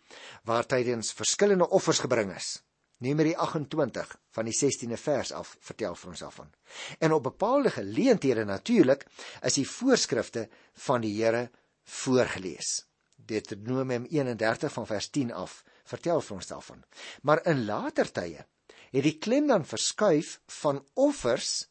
waar 0.45 0.67
tydens 0.67 1.13
verskillende 1.13 1.69
offers 1.69 1.99
gebring 1.99 2.35
is. 2.37 2.63
Numeri 2.99 3.35
28 3.35 4.17
van 4.31 4.45
die 4.45 4.55
16de 4.55 4.97
vers 4.97 5.33
af 5.33 5.57
vertel 5.61 5.95
vir 5.95 6.11
ons 6.11 6.21
daarvan. 6.21 6.51
En 6.99 7.13
op 7.13 7.23
bepaalde 7.23 7.71
geleenthede 7.71 8.45
natuurlik 8.45 9.07
is 9.43 9.55
die 9.55 9.69
voorskrifte 9.71 10.49
van 10.73 11.01
die 11.01 11.15
Here 11.23 11.51
voorgeles. 11.85 12.87
Deuteronomium 13.15 14.05
31 14.05 14.73
van 14.73 14.87
vers 14.87 15.09
10 15.11 15.33
af 15.33 15.65
vertel 15.85 16.21
vir 16.21 16.37
ons 16.37 16.47
daarvan. 16.47 16.85
Maar 17.23 17.45
in 17.47 17.65
later 17.65 18.13
tye 18.13 18.47
het 18.91 19.05
die 19.05 19.19
klem 19.19 19.47
dan 19.47 19.67
verskuif 19.67 20.41
van 20.47 20.87
offers 20.95 21.69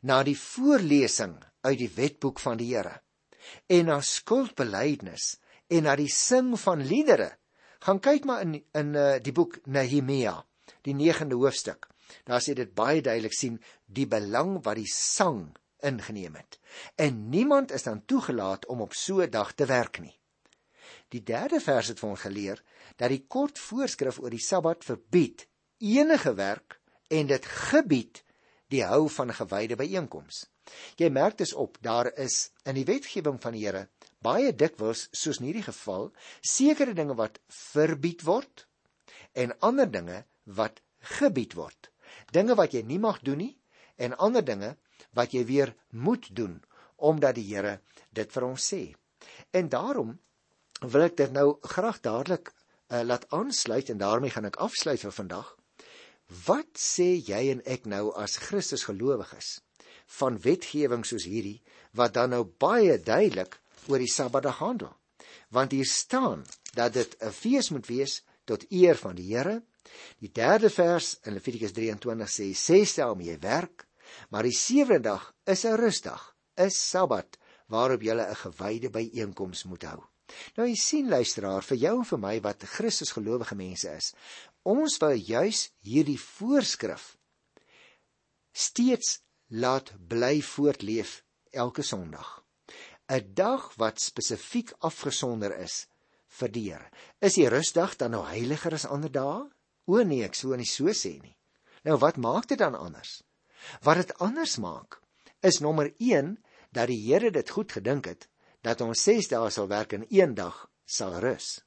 na 0.00 0.22
die 0.22 0.38
voorlesing 0.38 1.38
uit 1.60 1.78
die 1.78 1.92
wetboek 1.94 2.40
van 2.40 2.56
die 2.56 2.74
Here 2.74 3.00
en 3.66 3.86
na 3.90 4.00
skuldbeleidnis 4.00 5.36
en 5.68 5.86
na 5.86 5.96
die 5.96 6.10
sing 6.12 6.54
van 6.60 6.82
liedere. 6.86 7.30
Gaan 7.80 8.00
kyk 8.00 8.26
maar 8.28 8.42
in 8.44 8.58
in 8.76 8.94
uh, 8.94 9.16
die 9.22 9.32
boek 9.32 9.58
Nehemia, 9.64 10.36
die 10.82 10.94
9de 10.94 11.38
hoofstuk. 11.38 11.88
Daar 12.24 12.42
sê 12.42 12.54
dit 12.58 12.74
baie 12.74 13.02
duidelik 13.02 13.34
sien 13.34 13.60
die 13.86 14.06
belang 14.06 14.58
wat 14.64 14.76
die 14.76 14.90
sang 14.90 15.50
ingeneem 15.80 16.34
het. 16.36 16.58
En 16.94 17.28
niemand 17.28 17.72
is 17.72 17.82
dan 17.82 18.04
toegelaat 18.04 18.66
om 18.66 18.80
op 18.80 18.94
so 18.94 19.22
'n 19.22 19.30
dag 19.30 19.52
te 19.52 19.66
werk 19.66 20.00
nie. 20.00 20.20
Die 21.08 21.22
derde 21.22 21.60
vers 21.60 21.88
het 21.88 21.98
vir 21.98 22.10
ons 22.10 22.20
geleer 22.20 22.62
dat 22.96 23.08
die 23.08 23.24
kort 23.26 23.58
voorskrif 23.58 24.18
oor 24.18 24.30
die 24.30 24.42
Sabbat 24.42 24.84
verbied 24.84 25.46
enige 25.78 26.34
werk 26.34 26.80
en 27.08 27.26
dit 27.26 27.46
gebied 27.46 28.22
die 28.68 28.84
hou 28.84 29.08
van 29.08 29.34
gewyde 29.34 29.76
byeenkoms. 29.76 30.46
Jy 30.98 31.10
merk 31.10 31.38
dus 31.38 31.52
op, 31.54 31.78
daar 31.82 32.12
is 32.18 32.50
in 32.64 32.78
die 32.78 32.86
wetgewing 32.88 33.40
van 33.42 33.56
die 33.56 33.64
Here 33.66 33.88
baie 34.24 34.52
dikwels 34.52 35.06
soos 35.16 35.40
in 35.40 35.48
hierdie 35.48 35.66
geval 35.66 36.10
sekere 36.44 36.94
dinge 36.96 37.16
wat 37.16 37.40
verbied 37.48 38.24
word 38.26 38.66
en 39.32 39.54
ander 39.64 39.88
dinge 39.88 40.24
wat 40.44 40.80
gebied 41.16 41.56
word. 41.56 41.88
Dinge 42.34 42.56
wat 42.58 42.74
jy 42.74 42.82
nie 42.86 43.00
mag 43.00 43.22
doen 43.24 43.40
nie 43.40 43.54
en 43.96 44.16
ander 44.18 44.44
dinge 44.44 44.74
wat 45.16 45.34
jy 45.34 45.44
weer 45.48 45.74
moet 45.90 46.28
doen 46.36 46.58
omdat 46.96 47.38
die 47.38 47.46
Here 47.48 47.78
dit 48.12 48.32
vir 48.32 48.44
ons 48.44 48.66
sê. 48.72 48.82
En 49.56 49.68
daarom 49.72 50.18
wil 50.82 51.06
ek 51.06 51.16
dit 51.16 51.32
nou 51.32 51.54
graag 51.64 52.00
dadelik 52.04 52.52
uh, 52.52 53.00
laat 53.04 53.24
aansluit 53.32 53.88
en 53.92 54.00
daarmee 54.00 54.32
gaan 54.34 54.48
ek 54.48 54.60
afsluit 54.60 55.00
vir 55.00 55.16
vandag. 55.16 55.48
Wat 56.46 56.76
sê 56.76 57.14
jy 57.16 57.40
en 57.54 57.64
ek 57.64 57.88
nou 57.88 58.10
as 58.16 58.36
Christus 58.44 58.84
gelowiges 58.88 59.58
van 60.18 60.38
wetgewing 60.42 61.04
soos 61.06 61.26
hierdie 61.28 61.60
wat 61.98 62.14
dan 62.14 62.34
nou 62.34 62.44
baie 62.44 62.98
duidelik 62.98 63.58
oor 63.88 64.02
die 64.02 64.10
Sabbat 64.10 64.48
handel? 64.60 64.92
Want 65.50 65.72
hier 65.74 65.86
staan 65.86 66.44
dat 66.74 66.94
dit 66.94 67.16
'n 67.20 67.30
fees 67.30 67.70
moet 67.70 67.86
wees 67.86 68.22
tot 68.44 68.66
eer 68.70 68.96
van 68.96 69.14
die 69.14 69.34
Here. 69.34 69.62
Die 70.18 70.30
derde 70.32 70.70
vers 70.70 71.18
in 71.22 71.34
Levitikus 71.34 71.72
23 71.72 72.28
sê: 72.28 72.54
"Ses 72.54 72.94
dae 72.94 73.10
om 73.10 73.20
jy 73.20 73.38
werk, 73.38 73.86
maar 74.30 74.42
die 74.42 74.56
sewende 74.56 75.08
dag 75.08 75.34
is 75.44 75.64
'n 75.64 75.76
rusdag, 75.76 76.36
'n 76.56 76.70
Sabbat 76.70 77.38
waarop 77.66 78.02
jy 78.02 78.14
'n 78.14 78.34
gewyde 78.34 78.90
byeenkoms 78.90 79.64
moet 79.64 79.82
hou." 79.82 80.10
Nou 80.56 80.68
jy 80.68 80.76
sien 80.76 81.08
luisteraar, 81.08 81.62
vir 81.62 81.76
jou 81.76 81.96
en 81.98 82.04
vir 82.04 82.18
my 82.18 82.40
wat 82.40 82.62
Christus 82.76 83.12
gelowige 83.12 83.56
mense 83.58 83.90
is, 83.90 84.12
ons 84.62 84.98
wil 85.02 85.16
juis 85.16 85.70
hierdie 85.86 86.18
voorskrif 86.20 87.16
steeds 88.52 89.20
laat 89.50 89.92
bly 90.08 90.40
voortleef 90.42 91.24
elke 91.50 91.82
Sondag. 91.82 92.44
'n 93.10 93.34
Dag 93.34 93.74
wat 93.74 94.00
spesifiek 94.00 94.70
afgesonder 94.78 95.56
is 95.58 95.86
vir 96.38 96.48
die 96.48 96.70
Here. 96.70 96.90
Is 97.18 97.34
die 97.34 97.48
rusdag 97.48 97.96
dan 97.96 98.14
nou 98.14 98.22
heiliger 98.26 98.74
as 98.74 98.86
ander 98.86 99.10
dae? 99.10 99.50
O 99.86 100.02
nee, 100.02 100.22
ek 100.24 100.34
sou 100.38 100.54
nie 100.56 100.68
so 100.68 100.94
sê 100.94 101.18
nie. 101.18 101.36
Nou 101.82 101.98
wat 101.98 102.16
maak 102.16 102.46
dit 102.46 102.58
dan 102.58 102.78
anders? 102.78 103.22
Wat 103.82 103.96
dit 103.96 104.14
anders 104.18 104.56
maak 104.56 105.00
is 105.42 105.60
nommer 105.60 105.90
1 105.98 106.36
dat 106.70 106.86
die 106.86 107.00
Here 107.08 107.30
dit 107.30 107.50
goed 107.50 107.72
gedink 107.72 108.06
het 108.06 108.28
dat 108.62 108.80
ons 108.80 109.02
6 109.02 109.28
dae 109.28 109.50
sal 109.50 109.66
werk 109.68 109.92
en 109.92 110.06
1 110.08 110.34
dag 110.34 110.70
sal 110.86 111.18
rus. 111.18 111.64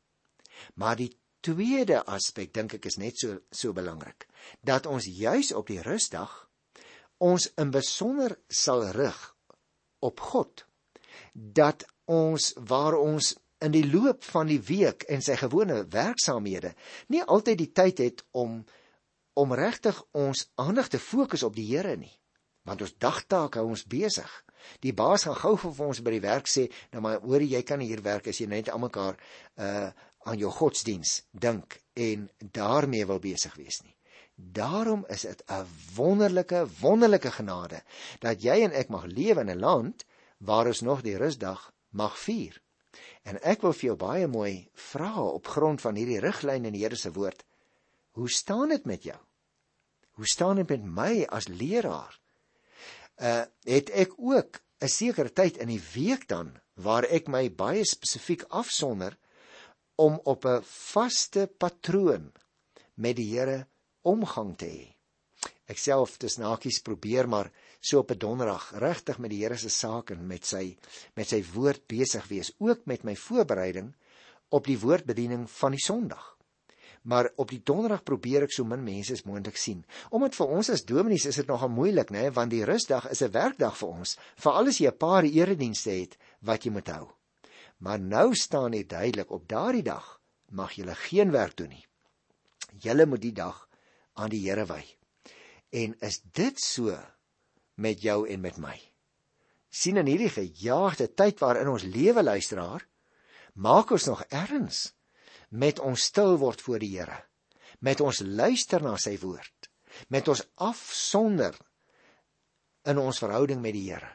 Maar 0.76 0.96
die 0.96 1.12
tweede 1.42 2.06
aspek 2.06 2.54
dink 2.54 2.78
ek 2.80 2.86
is 2.86 2.98
net 2.98 3.20
so 3.20 3.42
so 3.52 3.74
belangrik 3.74 4.28
dat 4.62 4.86
ons 4.88 5.06
juis 5.06 5.52
op 5.52 5.68
die 5.68 5.82
rusdag 5.84 6.43
ons 7.24 7.48
in 7.62 7.72
besonder 7.72 8.38
sal 8.50 8.86
rig 8.98 9.20
op 10.04 10.24
God 10.32 10.66
dat 11.34 11.86
ons 12.12 12.52
waar 12.70 12.98
ons 13.00 13.34
in 13.64 13.72
die 13.72 13.86
loop 13.88 14.26
van 14.28 14.50
die 14.52 14.60
week 14.60 15.06
en 15.08 15.24
sy 15.24 15.38
gewone 15.40 15.84
werksaamhede 15.94 16.74
nie 17.14 17.24
altyd 17.24 17.62
die 17.64 17.72
tyd 17.72 18.04
het 18.04 18.26
om 18.32 18.64
om 19.40 19.54
regtig 19.58 19.98
ons 20.12 20.46
aandag 20.62 20.92
te 20.94 21.00
fokus 21.02 21.46
op 21.48 21.56
die 21.58 21.70
Here 21.72 21.96
nie 21.98 22.14
want 22.68 22.84
ons 22.84 22.98
dagtaak 23.00 23.56
hou 23.60 23.70
ons 23.72 23.88
besig 23.90 24.32
Die 24.84 24.94
baas 24.94 25.26
gaan 25.28 25.40
gou 25.40 25.54
vir 25.60 25.86
ons 25.88 26.02
by 26.06 26.16
die 26.16 26.24
werk 26.24 26.50
sê, 26.52 26.68
nou 26.94 27.04
maar 27.04 27.22
hoor 27.24 27.44
jy 27.44 27.62
kan 27.68 27.84
hier 27.84 28.04
werk 28.06 28.30
as 28.32 28.40
jy 28.42 28.50
net 28.52 28.74
almekaar 28.74 29.20
uh 29.60 29.92
aan 30.24 30.40
jou 30.40 30.48
godsdiens 30.56 31.18
dink 31.36 31.74
en 32.00 32.30
daarmee 32.56 33.04
wil 33.10 33.18
besig 33.20 33.58
wees 33.60 33.82
nie. 33.84 33.92
Daarom 34.36 35.06
is 35.08 35.22
dit 35.22 35.44
'n 35.48 35.68
wonderlike 35.96 36.68
wonderlike 36.80 37.32
genade 37.32 37.84
dat 38.20 38.42
jy 38.42 38.64
en 38.64 38.72
ek 38.72 38.90
mag 38.90 39.06
lewe 39.06 39.40
in 39.40 39.50
'n 39.50 39.60
land 39.60 40.06
waar 40.38 40.68
ons 40.68 40.82
nog 40.82 41.02
die 41.02 41.18
rusdag 41.18 41.72
mag 41.90 42.20
vier. 42.20 42.62
En 43.24 43.42
ek 43.42 43.62
wil 43.62 43.74
vir 43.74 43.86
jou 43.86 43.96
baie 43.96 44.28
mooi 44.28 44.70
vra 44.74 45.22
op 45.22 45.48
grond 45.48 45.82
van 45.82 45.96
hierdie 45.96 46.20
riglyn 46.20 46.66
in 46.66 46.74
die 46.74 46.84
Here 46.84 46.96
se 46.96 47.12
woord. 47.12 47.44
Hoe 48.12 48.30
staan 48.30 48.70
dit 48.70 48.86
met 48.86 49.04
jou? 49.04 49.20
Hoe 50.12 50.28
staan 50.28 50.56
dit 50.56 50.70
met 50.70 50.84
my 50.84 51.26
as 51.30 51.48
leraar? 51.48 52.20
uh 53.22 53.46
het 53.64 53.90
ek 53.90 54.14
ook 54.18 54.62
'n 54.82 54.88
sekere 54.88 55.34
tyd 55.34 55.58
in 55.58 55.68
die 55.68 55.84
week 55.94 56.28
dan 56.28 56.60
waar 56.74 57.06
ek 57.06 57.28
my 57.28 57.50
baie 57.52 57.86
spesifiek 57.86 58.44
afsonder 58.50 59.18
om 59.96 60.20
op 60.24 60.46
'n 60.46 60.64
vaste 60.64 61.48
patroon 61.58 62.32
met 62.96 63.16
die 63.16 63.38
Here 63.38 63.68
omgang 64.04 64.56
te 64.58 64.70
hê. 64.70 64.86
Ek 65.68 65.80
self 65.80 66.18
dis 66.20 66.38
nakies 66.38 66.82
probeer 66.84 67.28
maar 67.28 67.52
so 67.80 68.00
op 68.00 68.12
'n 68.12 68.20
donderdag 68.20 68.72
regtig 68.80 69.18
met 69.18 69.32
die 69.32 69.44
Here 69.44 69.58
se 69.58 69.70
sake 69.70 70.14
en 70.14 70.28
met 70.28 70.46
sy 70.46 70.78
met 71.16 71.28
sy 71.28 71.44
woord 71.54 71.88
besig 71.88 72.28
wees, 72.28 72.54
ook 72.60 72.86
met 72.86 73.04
my 73.04 73.16
voorbereiding 73.16 73.94
op 74.50 74.66
die 74.66 74.80
woordbediening 74.80 75.50
van 75.50 75.72
die 75.72 75.84
Sondag 75.84 76.34
maar 77.04 77.32
op 77.36 77.50
die 77.52 77.62
donderdag 77.64 78.04
probeer 78.04 78.46
ek 78.48 78.54
so 78.56 78.66
min 78.68 78.84
mense 78.84 79.16
as 79.16 79.26
moontlik 79.28 79.58
sien. 79.60 79.84
Omdat 80.16 80.38
vir 80.38 80.54
ons 80.58 80.70
as 80.72 80.86
dominees 80.88 81.26
is 81.28 81.40
dit 81.42 81.50
nogal 81.52 81.72
moeilik, 81.72 82.14
né, 82.16 82.30
want 82.32 82.54
die 82.54 82.64
rusdag 82.68 83.10
is 83.12 83.22
'n 83.22 83.32
werkdag 83.32 83.76
vir 83.78 83.90
ons, 83.90 84.18
veral 84.36 84.68
as 84.68 84.80
jy 84.80 84.88
'n 84.88 84.98
paar 84.98 85.24
eredienste 85.24 85.92
het 85.92 86.18
wat 86.42 86.64
jy 86.64 86.72
moet 86.72 86.88
hou. 86.88 87.12
Maar 87.80 88.00
nou 88.00 88.36
staan 88.36 88.72
dit 88.72 88.90
duidelik 88.90 89.32
op 89.32 89.48
daardie 89.48 89.84
dag 89.84 90.20
mag 90.50 90.72
jy 90.72 90.96
geen 90.96 91.32
werk 91.32 91.58
doen 91.58 91.70
nie. 91.70 91.86
Jy 92.80 93.06
moet 93.06 93.22
die 93.22 93.34
dag 93.34 93.68
aan 94.14 94.32
die 94.34 94.44
Here 94.46 94.66
wy. 94.70 94.84
En 95.74 95.96
is 96.06 96.22
dit 96.34 96.60
so 96.60 96.98
met 97.76 98.02
jou 98.02 98.24
en 98.30 98.42
met 98.42 98.58
my? 98.62 98.78
sien 99.74 99.98
in 99.98 100.10
hierdie 100.10 100.32
gejaagde 100.32 101.10
tyd 101.18 101.42
waarin 101.42 101.72
ons 101.72 101.86
lewe 101.90 102.24
luisteraar, 102.24 102.86
maak 103.58 103.94
ons 103.96 104.06
nog 104.10 104.22
erns 104.30 104.92
met 105.50 105.82
ons 105.82 106.10
stil 106.10 106.38
word 106.42 106.62
voor 106.62 106.82
die 106.82 106.94
Here, 106.94 107.18
met 107.82 108.02
ons 108.02 108.22
luister 108.22 108.84
na 108.86 108.96
sy 109.02 109.16
woord, 109.22 109.70
met 110.14 110.30
ons 110.30 110.44
afsonder 110.62 111.58
in 112.90 113.02
ons 113.02 113.22
verhouding 113.22 113.62
met 113.64 113.74
die 113.74 113.88
Here. 113.90 114.12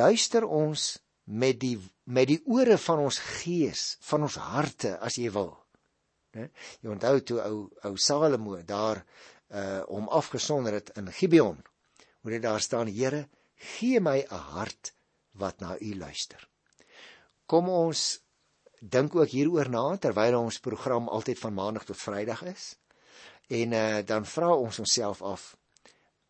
Luister 0.00 0.44
ons 0.44 0.96
met 1.26 1.58
die 1.60 1.76
met 2.06 2.28
die 2.30 2.40
ore 2.46 2.76
van 2.78 3.00
ons 3.02 3.18
gees, 3.42 3.96
van 4.06 4.22
ons 4.28 4.36
harte 4.38 4.94
as 5.02 5.16
jy 5.18 5.30
wil. 5.34 5.50
Né? 6.36 6.50
Jy 6.82 6.92
onthou 6.92 7.22
toe 7.24 7.40
ou 7.44 7.62
ou 7.88 7.96
Salomo 7.96 8.60
daar 8.66 9.02
uh 9.50 9.82
hom 9.88 10.08
afgesonder 10.08 10.78
het 10.80 10.92
in 10.98 11.12
Gibeon. 11.12 11.58
Hoe 12.20 12.30
dit 12.30 12.42
daar 12.42 12.60
staan: 12.60 12.90
Here, 12.90 13.28
gee 13.56 14.00
my 14.00 14.18
'n 14.30 14.44
hart 14.52 14.92
wat 15.32 15.60
na 15.60 15.76
U 15.80 15.96
luister. 15.96 16.48
Kom 17.46 17.68
ons 17.68 18.20
dink 18.80 19.14
ook 19.14 19.28
hieroor 19.28 19.70
na 19.70 19.96
terwyl 19.96 20.38
ons 20.40 20.58
program 20.58 21.08
altyd 21.08 21.38
van 21.38 21.54
maandag 21.54 21.84
tot 21.84 22.00
vrydag 22.00 22.42
is. 22.42 22.76
En 23.48 23.72
uh, 23.72 23.98
dan 24.06 24.26
vra 24.26 24.54
ons 24.54 24.78
onsself 24.78 25.22
af: 25.22 25.56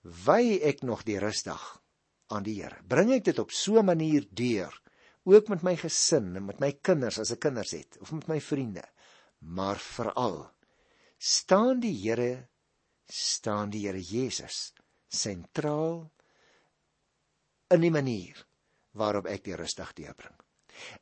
Wy 0.02 0.60
ek 0.62 0.82
nog 0.82 1.02
die 1.02 1.18
rusdag 1.18 1.82
aan 2.26 2.42
die 2.42 2.60
Here? 2.62 2.82
Bring 2.86 3.12
ek 3.12 3.24
dit 3.24 3.38
op 3.38 3.50
so 3.50 3.78
'n 3.80 3.84
manier 3.84 4.26
deur, 4.30 4.82
ook 5.24 5.48
met 5.48 5.62
my 5.62 5.76
gesin 5.76 6.36
en 6.36 6.44
met 6.44 6.60
my 6.60 6.72
kinders 6.82 7.18
as 7.18 7.30
ek 7.30 7.40
kinders 7.40 7.70
het 7.70 7.98
of 8.00 8.12
met 8.12 8.28
my 8.28 8.40
vriende? 8.40 8.84
Maar 9.46 9.78
veral 9.78 10.40
staan 11.18 11.80
die 11.80 11.94
Here 11.94 12.48
staan 13.06 13.70
die 13.70 13.86
Here 13.86 14.02
Jesus 14.02 14.72
sentraal 15.08 16.10
in 17.70 17.80
die 17.80 17.92
manier 17.94 18.42
waarop 18.96 19.28
ek 19.30 19.44
die 19.46 19.56
rusdag 19.56 19.94
deurbring. 19.96 20.34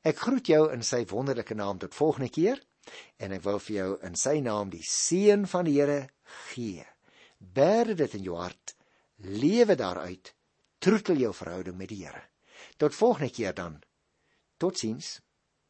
Ek 0.07 0.21
groet 0.21 0.49
jou 0.51 0.69
in 0.73 0.85
sy 0.87 1.03
wonderlike 1.11 1.57
naam 1.57 1.81
tot 1.83 1.97
volgende 1.97 2.31
keer 2.33 2.61
en 3.23 3.33
ek 3.33 3.45
wil 3.47 3.61
vir 3.65 3.77
jou 3.77 3.91
in 4.07 4.17
sy 4.19 4.39
naam 4.45 4.71
die 4.71 4.85
seën 4.85 5.47
van 5.51 5.67
die 5.67 5.79
Here 5.81 6.01
gee. 6.53 6.85
Bêre 7.39 7.97
dit 7.97 8.15
in 8.19 8.25
jou 8.29 8.37
hart, 8.39 8.75
lewe 9.25 9.77
daaruit, 9.77 10.33
troetel 10.79 11.21
jou 11.25 11.33
verhouding 11.35 11.77
met 11.79 11.91
die 11.93 12.03
Here. 12.05 12.23
Tot 12.77 12.95
volgende 12.95 13.33
keer 13.33 13.55
dan. 13.57 13.81
Totsiens. 14.59 15.19